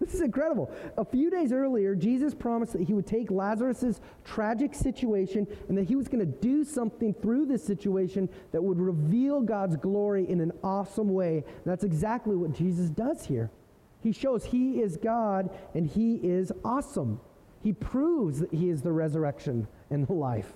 This 0.01 0.13
is 0.13 0.23
incredible. 0.23 0.71
A 0.99 1.05
few 1.05 1.31
days 1.31 1.53
earlier, 1.53 1.95
Jesus 1.95 2.35
promised 2.35 2.73
that 2.73 2.83
he 2.83 2.93
would 2.93 3.07
take 3.07 3.31
Lazarus' 3.31 4.01
tragic 4.25 4.75
situation 4.75 5.47
and 5.69 5.79
that 5.79 5.85
he 5.85 5.95
was 5.95 6.09
going 6.09 6.19
to 6.19 6.39
do 6.41 6.65
something 6.65 7.15
through 7.15 7.47
this 7.47 7.65
situation 7.65 8.29
that 8.51 8.63
would 8.63 8.81
reveal 8.81 9.41
God's 9.41 9.77
glory 9.77 10.29
in 10.29 10.41
an 10.41 10.51
awesome 10.65 11.15
way. 11.15 11.37
And 11.37 11.65
that's 11.65 11.85
exactly 11.85 12.35
what 12.35 12.53
Jesus 12.53 12.91
does 12.91 13.25
here. 13.25 13.51
He 14.03 14.11
shows 14.11 14.45
he 14.45 14.83
is 14.83 14.97
God 14.97 15.49
and 15.75 15.87
he 15.87 16.17
is 16.17 16.53
awesome. 16.65 17.21
He 17.65 17.73
proves 17.73 18.41
that 18.41 18.53
he 18.53 18.69
is 18.69 18.83
the 18.83 18.93
resurrection 18.93 19.67
and 19.89 20.07
the 20.07 20.13
life. 20.13 20.53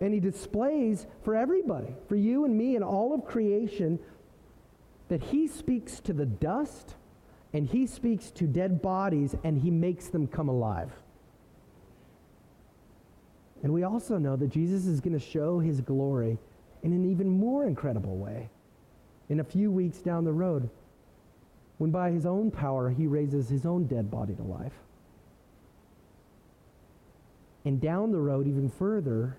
And 0.00 0.12
he 0.12 0.18
displays 0.18 1.06
for 1.22 1.36
everybody, 1.36 1.94
for 2.08 2.16
you 2.16 2.44
and 2.44 2.58
me 2.58 2.74
and 2.74 2.84
all 2.84 3.14
of 3.14 3.24
creation, 3.24 4.00
that 5.08 5.22
he 5.22 5.46
speaks 5.46 6.00
to 6.00 6.12
the 6.12 6.26
dust 6.26 6.96
and 7.52 7.68
he 7.68 7.86
speaks 7.86 8.32
to 8.32 8.48
dead 8.48 8.82
bodies 8.82 9.36
and 9.44 9.56
he 9.56 9.70
makes 9.70 10.08
them 10.08 10.26
come 10.26 10.48
alive. 10.48 10.90
And 13.62 13.72
we 13.72 13.84
also 13.84 14.18
know 14.18 14.34
that 14.34 14.48
Jesus 14.48 14.86
is 14.86 15.00
going 15.00 15.16
to 15.16 15.24
show 15.24 15.60
his 15.60 15.80
glory 15.80 16.36
in 16.82 16.92
an 16.92 17.08
even 17.08 17.28
more 17.28 17.64
incredible 17.64 18.16
way 18.16 18.50
in 19.28 19.38
a 19.38 19.44
few 19.44 19.70
weeks 19.70 19.98
down 19.98 20.24
the 20.24 20.32
road 20.32 20.68
when 21.78 21.92
by 21.92 22.10
his 22.10 22.26
own 22.26 22.50
power 22.50 22.90
he 22.90 23.06
raises 23.06 23.48
his 23.48 23.64
own 23.64 23.86
dead 23.86 24.10
body 24.10 24.34
to 24.34 24.42
life. 24.42 24.72
And 27.66 27.80
down 27.80 28.12
the 28.12 28.20
road, 28.20 28.46
even 28.46 28.70
further, 28.70 29.36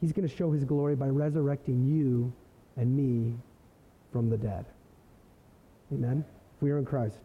he's 0.00 0.10
going 0.10 0.26
to 0.26 0.34
show 0.34 0.50
his 0.50 0.64
glory 0.64 0.96
by 0.96 1.08
resurrecting 1.08 1.84
you 1.84 2.32
and 2.76 2.96
me 2.96 3.34
from 4.10 4.30
the 4.30 4.38
dead. 4.38 4.64
Amen? 5.92 6.24
If 6.56 6.62
we 6.62 6.70
are 6.70 6.78
in 6.78 6.86
Christ. 6.86 7.18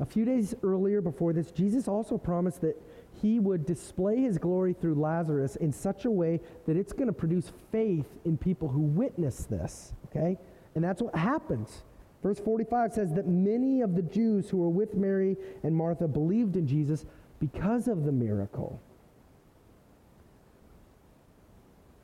A 0.00 0.06
few 0.06 0.24
days 0.24 0.54
earlier 0.62 1.02
before 1.02 1.34
this, 1.34 1.50
Jesus 1.50 1.88
also 1.88 2.16
promised 2.16 2.62
that 2.62 2.82
he 3.20 3.38
would 3.38 3.66
display 3.66 4.22
his 4.22 4.38
glory 4.38 4.72
through 4.72 4.94
Lazarus 4.94 5.56
in 5.56 5.72
such 5.72 6.06
a 6.06 6.10
way 6.10 6.40
that 6.66 6.76
it's 6.76 6.94
going 6.94 7.06
to 7.06 7.12
produce 7.12 7.52
faith 7.70 8.06
in 8.24 8.38
people 8.38 8.68
who 8.68 8.80
witness 8.80 9.44
this. 9.44 9.92
Okay? 10.06 10.38
And 10.74 10.82
that's 10.82 11.02
what 11.02 11.14
happens. 11.14 11.82
Verse 12.22 12.40
45 12.40 12.92
says 12.94 13.12
that 13.12 13.26
many 13.26 13.82
of 13.82 13.94
the 13.94 14.02
Jews 14.02 14.48
who 14.48 14.56
were 14.56 14.68
with 14.68 14.94
Mary 14.94 15.36
and 15.62 15.74
Martha 15.74 16.08
believed 16.08 16.56
in 16.56 16.66
Jesus 16.66 17.04
because 17.40 17.88
of 17.88 18.04
the 18.04 18.12
miracle. 18.12 18.80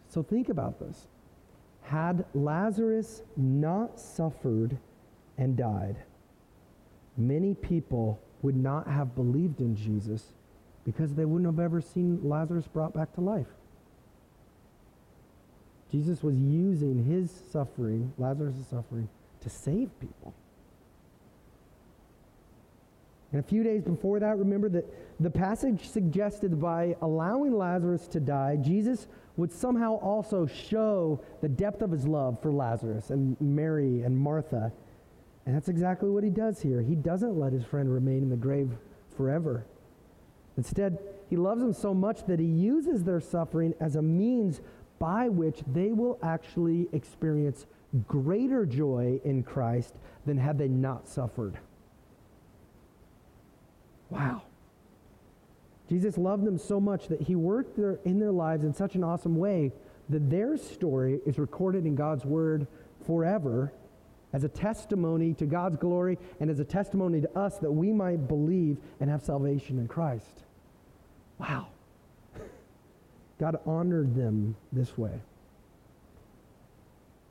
So 0.08 0.22
think 0.22 0.48
about 0.48 0.78
this. 0.78 1.06
Had 1.82 2.24
Lazarus 2.34 3.22
not 3.36 3.98
suffered 3.98 4.76
and 5.38 5.56
died, 5.56 5.96
many 7.16 7.54
people 7.54 8.20
would 8.42 8.56
not 8.56 8.86
have 8.86 9.14
believed 9.14 9.60
in 9.60 9.74
Jesus 9.74 10.32
because 10.84 11.14
they 11.14 11.24
wouldn't 11.24 11.46
have 11.46 11.64
ever 11.64 11.80
seen 11.80 12.20
Lazarus 12.22 12.66
brought 12.66 12.92
back 12.92 13.12
to 13.14 13.20
life. 13.20 13.46
Jesus 15.90 16.22
was 16.22 16.36
using 16.36 17.04
his 17.04 17.30
suffering, 17.50 18.12
Lazarus' 18.16 18.66
suffering, 18.68 19.08
to 19.40 19.50
save 19.50 19.90
people. 20.00 20.34
And 23.32 23.40
a 23.40 23.42
few 23.42 23.62
days 23.62 23.82
before 23.82 24.20
that, 24.20 24.36
remember 24.36 24.68
that 24.68 24.84
the 25.18 25.30
passage 25.30 25.88
suggested 25.88 26.60
by 26.60 26.94
allowing 27.00 27.56
Lazarus 27.56 28.06
to 28.08 28.20
die, 28.20 28.56
Jesus 28.56 29.08
would 29.36 29.50
somehow 29.50 29.94
also 29.96 30.46
show 30.46 31.18
the 31.40 31.48
depth 31.48 31.80
of 31.80 31.90
his 31.90 32.06
love 32.06 32.40
for 32.42 32.52
Lazarus 32.52 33.08
and 33.08 33.40
Mary 33.40 34.02
and 34.02 34.16
Martha. 34.16 34.70
And 35.46 35.56
that's 35.56 35.68
exactly 35.68 36.10
what 36.10 36.22
he 36.22 36.30
does 36.30 36.60
here. 36.60 36.82
He 36.82 36.94
doesn't 36.94 37.38
let 37.38 37.54
his 37.54 37.64
friend 37.64 37.92
remain 37.92 38.22
in 38.22 38.28
the 38.28 38.36
grave 38.36 38.70
forever. 39.16 39.64
Instead, 40.58 40.98
he 41.30 41.36
loves 41.36 41.62
them 41.62 41.72
so 41.72 41.94
much 41.94 42.26
that 42.26 42.38
he 42.38 42.44
uses 42.44 43.02
their 43.02 43.20
suffering 43.20 43.74
as 43.80 43.96
a 43.96 44.02
means 44.02 44.60
by 44.98 45.30
which 45.30 45.62
they 45.72 45.92
will 45.92 46.18
actually 46.22 46.86
experience 46.92 47.66
greater 48.06 48.66
joy 48.66 49.18
in 49.24 49.42
Christ 49.42 49.94
than 50.26 50.36
had 50.36 50.58
they 50.58 50.68
not 50.68 51.08
suffered. 51.08 51.58
Wow. 54.12 54.42
Jesus 55.88 56.18
loved 56.18 56.44
them 56.44 56.58
so 56.58 56.78
much 56.78 57.08
that 57.08 57.22
he 57.22 57.34
worked 57.34 57.76
their, 57.76 57.98
in 58.04 58.18
their 58.18 58.30
lives 58.30 58.64
in 58.64 58.74
such 58.74 58.94
an 58.94 59.02
awesome 59.02 59.36
way 59.36 59.72
that 60.10 60.28
their 60.28 60.58
story 60.58 61.20
is 61.24 61.38
recorded 61.38 61.86
in 61.86 61.94
God's 61.94 62.24
word 62.24 62.66
forever 63.06 63.72
as 64.34 64.44
a 64.44 64.48
testimony 64.48 65.32
to 65.34 65.46
God's 65.46 65.76
glory 65.76 66.18
and 66.40 66.50
as 66.50 66.60
a 66.60 66.64
testimony 66.64 67.22
to 67.22 67.38
us 67.38 67.58
that 67.58 67.72
we 67.72 67.90
might 67.90 68.28
believe 68.28 68.76
and 69.00 69.08
have 69.08 69.22
salvation 69.22 69.78
in 69.78 69.88
Christ. 69.88 70.44
Wow. 71.38 71.68
God 73.38 73.58
honored 73.64 74.14
them 74.14 74.56
this 74.72 74.98
way. 74.98 75.20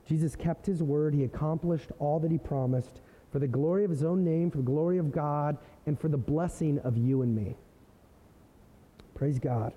Jesus 0.08 0.34
kept 0.34 0.66
his 0.66 0.82
word. 0.82 1.14
He 1.14 1.22
accomplished 1.22 1.90
all 2.00 2.18
that 2.20 2.30
he 2.30 2.38
promised 2.38 3.00
for 3.32 3.38
the 3.38 3.48
glory 3.48 3.84
of 3.84 3.90
his 3.90 4.04
own 4.04 4.22
name, 4.22 4.50
for 4.50 4.58
the 4.58 4.62
glory 4.62 4.98
of 4.98 5.10
God, 5.10 5.56
and 5.86 5.98
for 5.98 6.08
the 6.08 6.18
blessing 6.18 6.78
of 6.80 6.98
you 6.98 7.22
and 7.22 7.34
me. 7.34 7.56
Praise 9.14 9.38
God. 9.38 9.72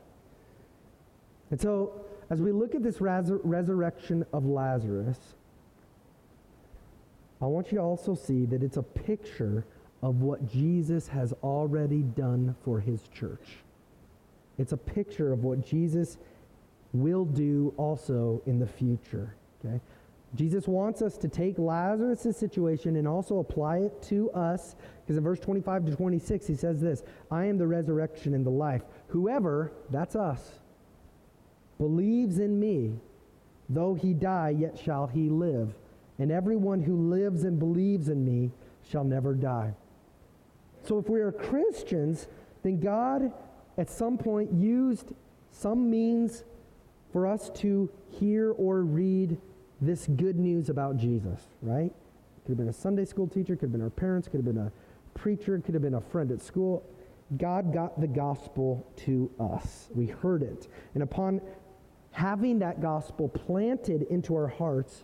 And 1.50 1.60
so, 1.60 2.06
as 2.30 2.42
we 2.42 2.52
look 2.52 2.76
at 2.76 2.84
this 2.84 3.00
res- 3.00 3.32
resurrection 3.44 4.26
of 4.34 4.46
Lazarus, 4.46 5.20
I 7.42 7.46
want 7.46 7.72
you 7.72 7.78
to 7.78 7.84
also 7.84 8.16
see 8.16 8.46
that 8.46 8.62
it's 8.62 8.78
a 8.78 8.84
picture 8.84 9.66
of 10.02 10.22
what 10.22 10.52
Jesus 10.52 11.08
has 11.08 11.34
already 11.44 12.02
done 12.02 12.56
for 12.64 12.80
his 12.80 13.08
church. 13.08 13.58
It's 14.58 14.72
a 14.72 14.78
picture 14.78 15.32
of 15.32 15.44
what 15.44 15.66
Jesus 15.66 16.18
will 16.94 17.26
do 17.26 17.74
also 17.78 18.42
in 18.46 18.60
the 18.60 18.68
future. 18.68 19.36
Okay? 19.64 19.80
Jesus 20.36 20.68
wants 20.68 21.02
us 21.02 21.18
to 21.18 21.30
take 21.30 21.58
Lazarus' 21.58 22.38
situation 22.38 22.98
and 22.98 23.08
also 23.08 23.40
apply 23.40 23.78
it 23.80 24.02
to 24.04 24.30
us. 24.32 24.76
Because 25.02 25.18
in 25.18 25.24
verse 25.24 25.40
25 25.40 25.86
to 25.86 25.96
26, 25.96 26.48
he 26.48 26.56
says 26.56 26.82
this 26.82 27.04
I 27.32 27.46
am 27.46 27.58
the 27.58 27.68
resurrection 27.68 28.34
and 28.34 28.46
the 28.46 28.52
life. 28.52 28.84
Whoever, 29.08 29.72
that's 29.90 30.16
us, 30.16 30.60
believes 31.78 32.40
in 32.40 32.60
me, 32.60 33.00
though 33.70 33.94
he 33.94 34.14
die, 34.14 34.50
yet 34.50 34.78
shall 34.78 35.08
he 35.08 35.30
live. 35.30 35.74
And 36.20 36.32
everyone 36.32 36.82
who 36.82 37.10
lives 37.10 37.44
and 37.44 37.60
believes 37.60 38.10
in 38.10 38.24
me 38.24 38.52
shall 38.90 39.04
never 39.04 39.34
die. 39.34 39.74
So 40.84 40.98
if 40.98 41.10
we 41.10 41.20
are 41.22 41.32
Christians, 41.32 42.28
then 42.64 42.80
God 42.80 43.32
at 43.78 43.90
some 43.90 44.18
point 44.18 44.52
used 44.54 45.14
some 45.52 45.90
means 45.90 46.44
for 47.12 47.28
us 47.28 47.50
to 47.56 47.90
hear 48.20 48.52
or 48.52 48.82
read 48.82 49.38
this 49.82 50.08
good 50.08 50.38
news 50.38 50.70
about 50.70 50.98
Jesus, 50.98 51.42
right? 51.62 51.92
Could 52.44 52.52
have 52.52 52.58
been 52.58 52.70
a 52.70 52.74
Sunday 52.74 53.06
school 53.06 53.28
teacher, 53.28 53.56
could 53.56 53.68
have 53.68 53.72
been 53.72 53.82
our 53.82 53.90
parents, 53.90 54.28
could 54.28 54.38
have 54.38 54.46
been 54.46 54.58
a 54.58 54.72
preacher, 55.14 55.58
could 55.60 55.74
have 55.74 55.84
been 55.84 55.96
a 55.96 56.02
friend 56.02 56.32
at 56.32 56.42
school. 56.42 56.84
God 57.38 57.74
got 57.74 58.00
the 58.00 58.08
gospel 58.08 58.86
to 58.98 59.32
us. 59.40 59.90
We 59.96 60.06
heard 60.06 60.44
it. 60.44 60.68
And 60.94 61.02
upon 61.02 61.42
having 62.12 62.60
that 62.60 62.82
gospel 62.82 63.28
planted 63.28 64.04
into 64.04 64.36
our 64.36 64.48
hearts, 64.48 65.04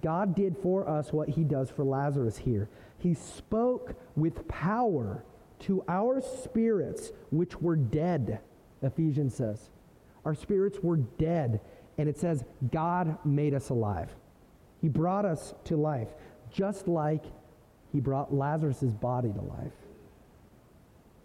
God 0.00 0.34
did 0.34 0.56
for 0.62 0.88
us 0.88 1.12
what 1.12 1.28
he 1.28 1.44
does 1.44 1.70
for 1.70 1.84
Lazarus 1.84 2.38
here. 2.38 2.68
He 2.98 3.14
spoke 3.14 3.94
with 4.16 4.46
power 4.48 5.24
to 5.60 5.84
our 5.88 6.20
spirits, 6.20 7.12
which 7.30 7.60
were 7.60 7.76
dead, 7.76 8.40
Ephesians 8.82 9.34
says. 9.34 9.70
Our 10.24 10.34
spirits 10.34 10.78
were 10.82 10.96
dead 10.96 11.60
and 12.00 12.08
it 12.08 12.18
says, 12.18 12.44
God 12.72 13.18
made 13.26 13.52
us 13.52 13.68
alive. 13.68 14.08
He 14.80 14.88
brought 14.88 15.26
us 15.26 15.52
to 15.64 15.76
life, 15.76 16.08
just 16.50 16.88
like 16.88 17.24
he 17.92 18.00
brought 18.00 18.32
Lazarus' 18.32 18.94
body 18.94 19.30
to 19.30 19.40
life. 19.42 19.74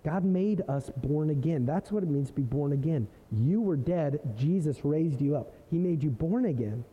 God 0.03 0.25
made 0.25 0.63
us 0.67 0.91
born 0.97 1.29
again. 1.29 1.65
That's 1.65 1.93
what 1.93 2.03
it 2.03 2.09
means 2.09 2.27
to 2.27 2.33
be 2.33 2.41
born 2.41 2.73
again. 2.73 3.07
You 3.31 3.61
were 3.61 3.77
dead, 3.77 4.19
Jesus 4.35 4.83
raised 4.83 5.21
you 5.21 5.37
up. 5.37 5.53
He 5.71 5.77
made 5.77 6.03
you 6.03 6.09
born 6.09 6.43
again. 6.45 6.83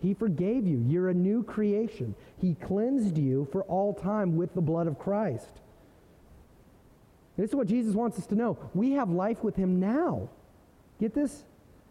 He 0.00 0.12
forgave 0.12 0.66
you. 0.66 0.84
You're 0.86 1.08
a 1.08 1.14
new 1.14 1.42
creation. 1.42 2.14
He 2.38 2.54
cleansed 2.54 3.16
you 3.16 3.48
for 3.50 3.62
all 3.62 3.94
time 3.94 4.36
with 4.36 4.52
the 4.54 4.60
blood 4.60 4.86
of 4.86 4.98
Christ. 4.98 5.60
This 7.38 7.48
is 7.48 7.56
what 7.56 7.66
Jesus 7.66 7.94
wants 7.94 8.18
us 8.18 8.26
to 8.26 8.34
know. 8.34 8.58
We 8.74 8.92
have 8.92 9.08
life 9.08 9.42
with 9.42 9.56
him 9.56 9.80
now. 9.80 10.28
Get 11.00 11.14
this? 11.14 11.44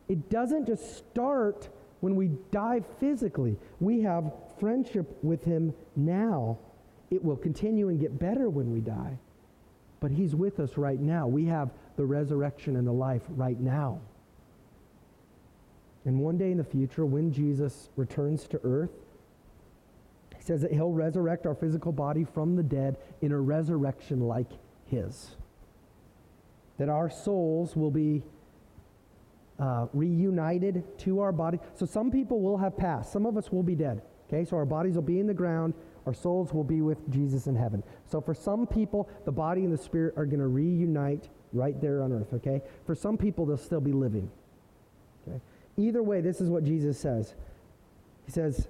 It 0.09 0.29
doesn't 0.29 0.65
just 0.65 0.97
start 0.97 1.69
when 2.01 2.15
we 2.15 2.31
die 2.51 2.81
physically. 2.99 3.57
We 3.79 4.01
have 4.01 4.33
friendship 4.59 5.17
with 5.23 5.43
him 5.45 5.73
now. 5.95 6.57
It 7.11 7.23
will 7.23 7.37
continue 7.37 7.89
and 7.89 7.99
get 7.99 8.19
better 8.19 8.49
when 8.49 8.73
we 8.73 8.81
die. 8.81 9.17
But 9.99 10.11
he's 10.11 10.35
with 10.35 10.59
us 10.59 10.77
right 10.77 10.99
now. 10.99 11.27
We 11.27 11.45
have 11.45 11.71
the 11.95 12.05
resurrection 12.05 12.75
and 12.75 12.87
the 12.87 12.91
life 12.91 13.23
right 13.29 13.59
now. 13.59 13.99
And 16.05 16.19
one 16.19 16.37
day 16.37 16.51
in 16.51 16.57
the 16.57 16.63
future, 16.63 17.05
when 17.05 17.31
Jesus 17.31 17.89
returns 17.95 18.47
to 18.47 18.59
earth, 18.63 18.91
He 20.37 20.43
says 20.43 20.61
that 20.61 20.71
he'll 20.71 20.91
resurrect 20.91 21.45
our 21.45 21.53
physical 21.53 21.91
body 21.91 22.23
from 22.23 22.55
the 22.55 22.63
dead 22.63 22.97
in 23.21 23.31
a 23.33 23.39
resurrection 23.39 24.21
like 24.21 24.49
his. 24.85 25.35
That 26.77 26.87
our 26.89 27.09
souls 27.09 27.75
will 27.75 27.91
be 27.91 28.23
uh, 29.59 29.87
reunited 29.93 30.83
to 30.99 31.19
our 31.19 31.31
body. 31.31 31.59
So 31.75 31.85
some 31.85 32.09
people 32.11 32.39
will 32.41 32.57
have 32.57 32.77
passed. 32.77 33.11
Some 33.11 33.25
of 33.25 33.37
us 33.37 33.51
will 33.51 33.63
be 33.63 33.75
dead. 33.75 34.01
Okay, 34.27 34.45
so 34.45 34.55
our 34.57 34.65
bodies 34.65 34.95
will 34.95 35.01
be 35.01 35.19
in 35.19 35.27
the 35.27 35.33
ground. 35.33 35.73
Our 36.05 36.13
souls 36.13 36.53
will 36.53 36.63
be 36.63 36.81
with 36.81 37.09
Jesus 37.11 37.47
in 37.47 37.55
heaven. 37.55 37.83
So 38.05 38.21
for 38.21 38.33
some 38.33 38.65
people, 38.65 39.09
the 39.25 39.31
body 39.31 39.63
and 39.63 39.73
the 39.73 39.77
spirit 39.77 40.13
are 40.17 40.25
going 40.25 40.39
to 40.39 40.47
reunite 40.47 41.29
right 41.51 41.79
there 41.81 42.01
on 42.01 42.13
earth. 42.13 42.33
Okay, 42.33 42.61
for 42.85 42.95
some 42.95 43.17
people, 43.17 43.45
they'll 43.45 43.57
still 43.57 43.81
be 43.81 43.91
living. 43.91 44.29
Okay, 45.27 45.41
either 45.77 46.03
way, 46.03 46.21
this 46.21 46.41
is 46.41 46.49
what 46.49 46.63
Jesus 46.63 46.97
says. 46.97 47.33
He 48.25 48.31
says, 48.31 48.67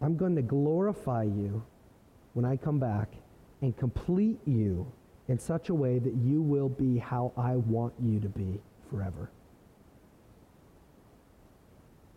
"I'm 0.00 0.16
going 0.16 0.34
to 0.36 0.42
glorify 0.42 1.24
you 1.24 1.62
when 2.32 2.44
I 2.44 2.56
come 2.56 2.78
back 2.78 3.12
and 3.60 3.76
complete 3.76 4.40
you 4.46 4.90
in 5.28 5.38
such 5.38 5.68
a 5.68 5.74
way 5.74 5.98
that 5.98 6.14
you 6.14 6.40
will 6.40 6.70
be 6.70 6.98
how 6.98 7.32
I 7.36 7.56
want 7.56 7.92
you 8.00 8.18
to 8.20 8.28
be 8.28 8.60
forever." 8.90 9.30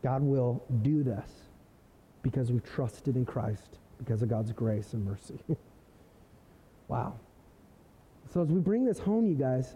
God 0.04 0.22
will 0.22 0.64
do 0.82 1.04
this 1.04 1.30
because 2.24 2.52
we've 2.52 2.64
trusted 2.64 3.16
in 3.16 3.26
Christ, 3.26 3.80
because 3.98 4.22
of 4.22 4.30
God's 4.30 4.52
grace 4.52 4.94
and 4.94 5.06
mercy. 5.06 5.40
wow. 6.88 7.14
So 8.34 8.42
as 8.42 8.50
we 8.50 8.60
bring 8.60 8.86
this 8.86 9.00
home, 9.00 9.28
you 9.28 9.36
guys, 9.36 9.76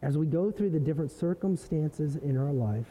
as 0.00 0.16
we 0.16 0.26
go 0.26 0.50
through 0.50 0.70
the 0.70 0.80
different 0.80 1.10
circumstances 1.10 2.16
in 2.16 2.36
our 2.36 2.52
life, 2.52 2.88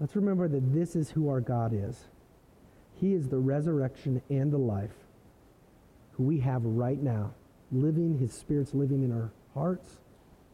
let's 0.00 0.16
remember 0.16 0.48
that 0.48 0.72
this 0.72 0.96
is 0.96 1.10
who 1.10 1.28
our 1.28 1.40
God 1.40 1.72
is. 1.72 2.04
He 2.94 3.12
is 3.12 3.28
the 3.28 3.38
resurrection 3.38 4.22
and 4.30 4.52
the 4.52 4.58
life 4.58 4.94
who 6.12 6.24
we 6.24 6.40
have 6.40 6.64
right 6.64 7.00
now, 7.00 7.32
living, 7.70 8.18
his 8.18 8.32
spirit's 8.32 8.72
living 8.74 9.02
in 9.02 9.12
our 9.12 9.30
hearts. 9.54 9.98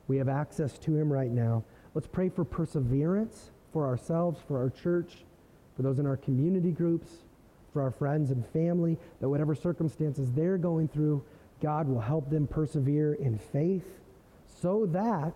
We 0.08 0.16
have 0.16 0.28
access 0.28 0.76
to 0.78 0.96
him 0.96 1.12
right 1.12 1.30
now. 1.30 1.62
Let's 1.94 2.06
pray 2.06 2.28
for 2.28 2.44
perseverance 2.44 3.50
for 3.72 3.86
ourselves, 3.86 4.40
for 4.46 4.58
our 4.58 4.70
church, 4.70 5.24
for 5.76 5.82
those 5.82 5.98
in 5.98 6.06
our 6.06 6.16
community 6.16 6.70
groups, 6.70 7.10
for 7.72 7.82
our 7.82 7.90
friends 7.90 8.30
and 8.30 8.46
family, 8.48 8.98
that 9.20 9.28
whatever 9.28 9.54
circumstances 9.54 10.30
they're 10.32 10.58
going 10.58 10.88
through, 10.88 11.24
God 11.62 11.88
will 11.88 12.00
help 12.00 12.28
them 12.30 12.46
persevere 12.46 13.14
in 13.14 13.38
faith 13.38 14.00
so 14.60 14.86
that 14.86 15.34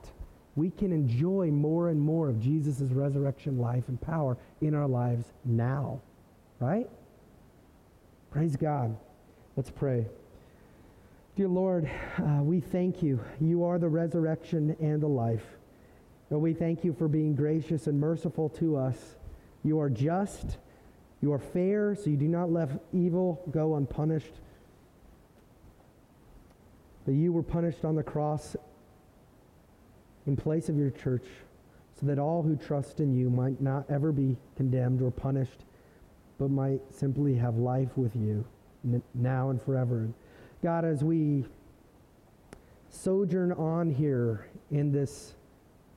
we 0.55 0.71
can 0.71 0.93
enjoy 0.93 1.51
more 1.51 1.89
and 1.89 2.01
more 2.01 2.29
of 2.29 2.41
Jesus' 2.41 2.91
resurrection 2.91 3.59
life 3.59 3.85
and 3.89 4.01
power 4.01 4.37
in 4.61 4.75
our 4.75 4.87
lives 4.87 5.33
now. 5.45 6.01
Right? 6.61 6.89
Praise 8.31 8.57
God. 8.57 8.97
Let's 9.57 9.71
pray. 9.71 10.07
Dear 11.37 11.49
Lord, 11.49 11.91
uh, 12.19 12.43
we 12.43 12.61
thank 12.61 13.03
you. 13.03 13.21
You 13.41 13.65
are 13.65 13.79
the 13.79 13.89
resurrection 13.89 14.77
and 14.81 15.03
the 15.03 15.07
life. 15.07 15.56
Lord, 16.31 16.43
we 16.43 16.55
thank 16.55 16.85
you 16.85 16.93
for 16.93 17.07
being 17.07 17.35
gracious 17.35 17.87
and 17.87 18.01
merciful 18.01 18.49
to 18.51 18.77
us. 18.77 19.17
You 19.63 19.79
are 19.81 19.91
just, 19.91 20.59
you 21.23 21.33
are 21.33 21.39
fair, 21.39 21.95
so 21.95 22.11
you 22.11 22.17
do 22.17 22.27
not 22.29 22.51
let 22.51 22.69
evil 22.93 23.43
go 23.51 23.77
unpunished. 23.77 24.33
That 27.07 27.15
you 27.15 27.33
were 27.33 27.45
punished 27.45 27.85
on 27.85 27.95
the 27.95 28.03
cross 28.03 28.57
in 30.27 30.37
place 30.37 30.69
of 30.69 30.77
your 30.77 30.91
church, 30.91 31.27
so 32.01 32.07
that 32.07 32.19
all 32.19 32.43
who 32.43 32.57
trust 32.57 32.99
in 32.99 33.15
you 33.17 33.31
might 33.31 33.61
not 33.61 33.89
ever 33.89 34.11
be 34.11 34.37
condemned 34.57 35.01
or 35.01 35.13
punished, 35.13 35.65
but 36.39 36.51
might 36.51 36.81
simply 36.93 37.35
have 37.35 37.57
life 37.57 37.97
with 37.97 38.17
you 38.17 38.45
now 39.15 39.51
and 39.51 39.63
forever. 39.63 40.09
God, 40.63 40.85
as 40.85 41.05
we 41.05 41.45
sojourn 42.91 43.53
on 43.53 43.91
here 43.91 44.49
in 44.73 44.91
this 44.91 45.35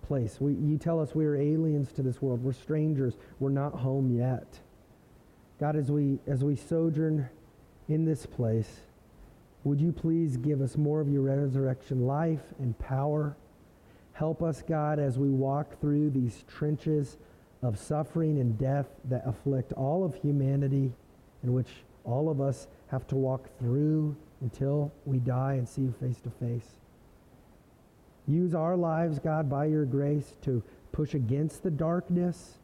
place. 0.09 0.41
We, 0.41 0.53
you 0.55 0.79
tell 0.79 0.99
us 0.99 1.13
we 1.13 1.25
are 1.25 1.35
aliens 1.35 1.91
to 1.93 2.01
this 2.01 2.19
world. 2.19 2.43
We're 2.43 2.51
strangers. 2.51 3.13
We're 3.39 3.51
not 3.51 3.75
home 3.75 4.17
yet. 4.17 4.59
God, 5.59 5.75
as 5.75 5.91
we, 5.91 6.17
as 6.25 6.43
we 6.43 6.55
sojourn 6.55 7.29
in 7.87 8.05
this 8.05 8.25
place, 8.25 8.79
would 9.63 9.79
you 9.79 9.91
please 9.91 10.35
give 10.35 10.61
us 10.61 10.77
more 10.77 10.99
of 10.99 11.09
your 11.09 11.21
resurrection 11.21 12.07
life 12.07 12.41
and 12.57 12.77
power? 12.79 13.37
Help 14.13 14.41
us, 14.41 14.63
God, 14.67 14.97
as 14.97 15.19
we 15.19 15.29
walk 15.29 15.79
through 15.79 16.09
these 16.09 16.43
trenches 16.47 17.17
of 17.61 17.77
suffering 17.77 18.39
and 18.39 18.57
death 18.57 18.87
that 19.05 19.21
afflict 19.27 19.73
all 19.73 20.03
of 20.03 20.15
humanity, 20.15 20.91
in 21.43 21.53
which 21.53 21.69
all 22.03 22.29
of 22.31 22.41
us 22.41 22.67
have 22.87 23.05
to 23.07 23.15
walk 23.15 23.47
through 23.59 24.15
until 24.41 24.91
we 25.05 25.19
die 25.19 25.53
and 25.53 25.69
see 25.69 25.81
you 25.81 25.93
face 25.99 26.19
to 26.21 26.31
face. 26.31 26.79
Use 28.29 28.53
our 28.53 28.77
lives, 28.77 29.17
God, 29.17 29.49
by 29.49 29.65
your 29.65 29.85
grace 29.85 30.35
to 30.43 30.61
push 30.91 31.15
against 31.15 31.63
the 31.63 31.71
darkness. 31.71 32.59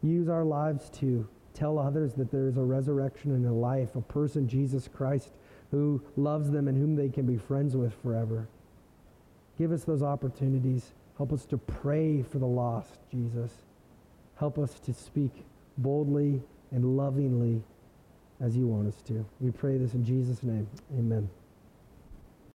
Use 0.00 0.28
our 0.28 0.44
lives 0.44 0.88
to 1.00 1.26
tell 1.54 1.78
others 1.78 2.14
that 2.14 2.30
there 2.30 2.46
is 2.46 2.56
a 2.56 2.62
resurrection 2.62 3.32
and 3.32 3.44
a 3.44 3.52
life, 3.52 3.96
a 3.96 4.00
person, 4.00 4.48
Jesus 4.48 4.88
Christ, 4.88 5.32
who 5.72 6.00
loves 6.16 6.50
them 6.50 6.68
and 6.68 6.78
whom 6.78 6.94
they 6.94 7.08
can 7.08 7.26
be 7.26 7.36
friends 7.36 7.76
with 7.76 7.92
forever. 8.00 8.46
Give 9.58 9.72
us 9.72 9.82
those 9.82 10.02
opportunities. 10.02 10.92
Help 11.16 11.32
us 11.32 11.44
to 11.46 11.58
pray 11.58 12.22
for 12.22 12.38
the 12.38 12.46
lost, 12.46 12.98
Jesus. 13.10 13.50
Help 14.36 14.58
us 14.58 14.78
to 14.80 14.94
speak 14.94 15.32
boldly 15.78 16.40
and 16.70 16.96
lovingly 16.96 17.62
as 18.40 18.56
you 18.56 18.66
want 18.66 18.86
us 18.88 19.02
to. 19.02 19.26
We 19.40 19.50
pray 19.50 19.76
this 19.78 19.94
in 19.94 20.04
Jesus' 20.04 20.42
name. 20.42 20.66
Amen. 20.96 21.28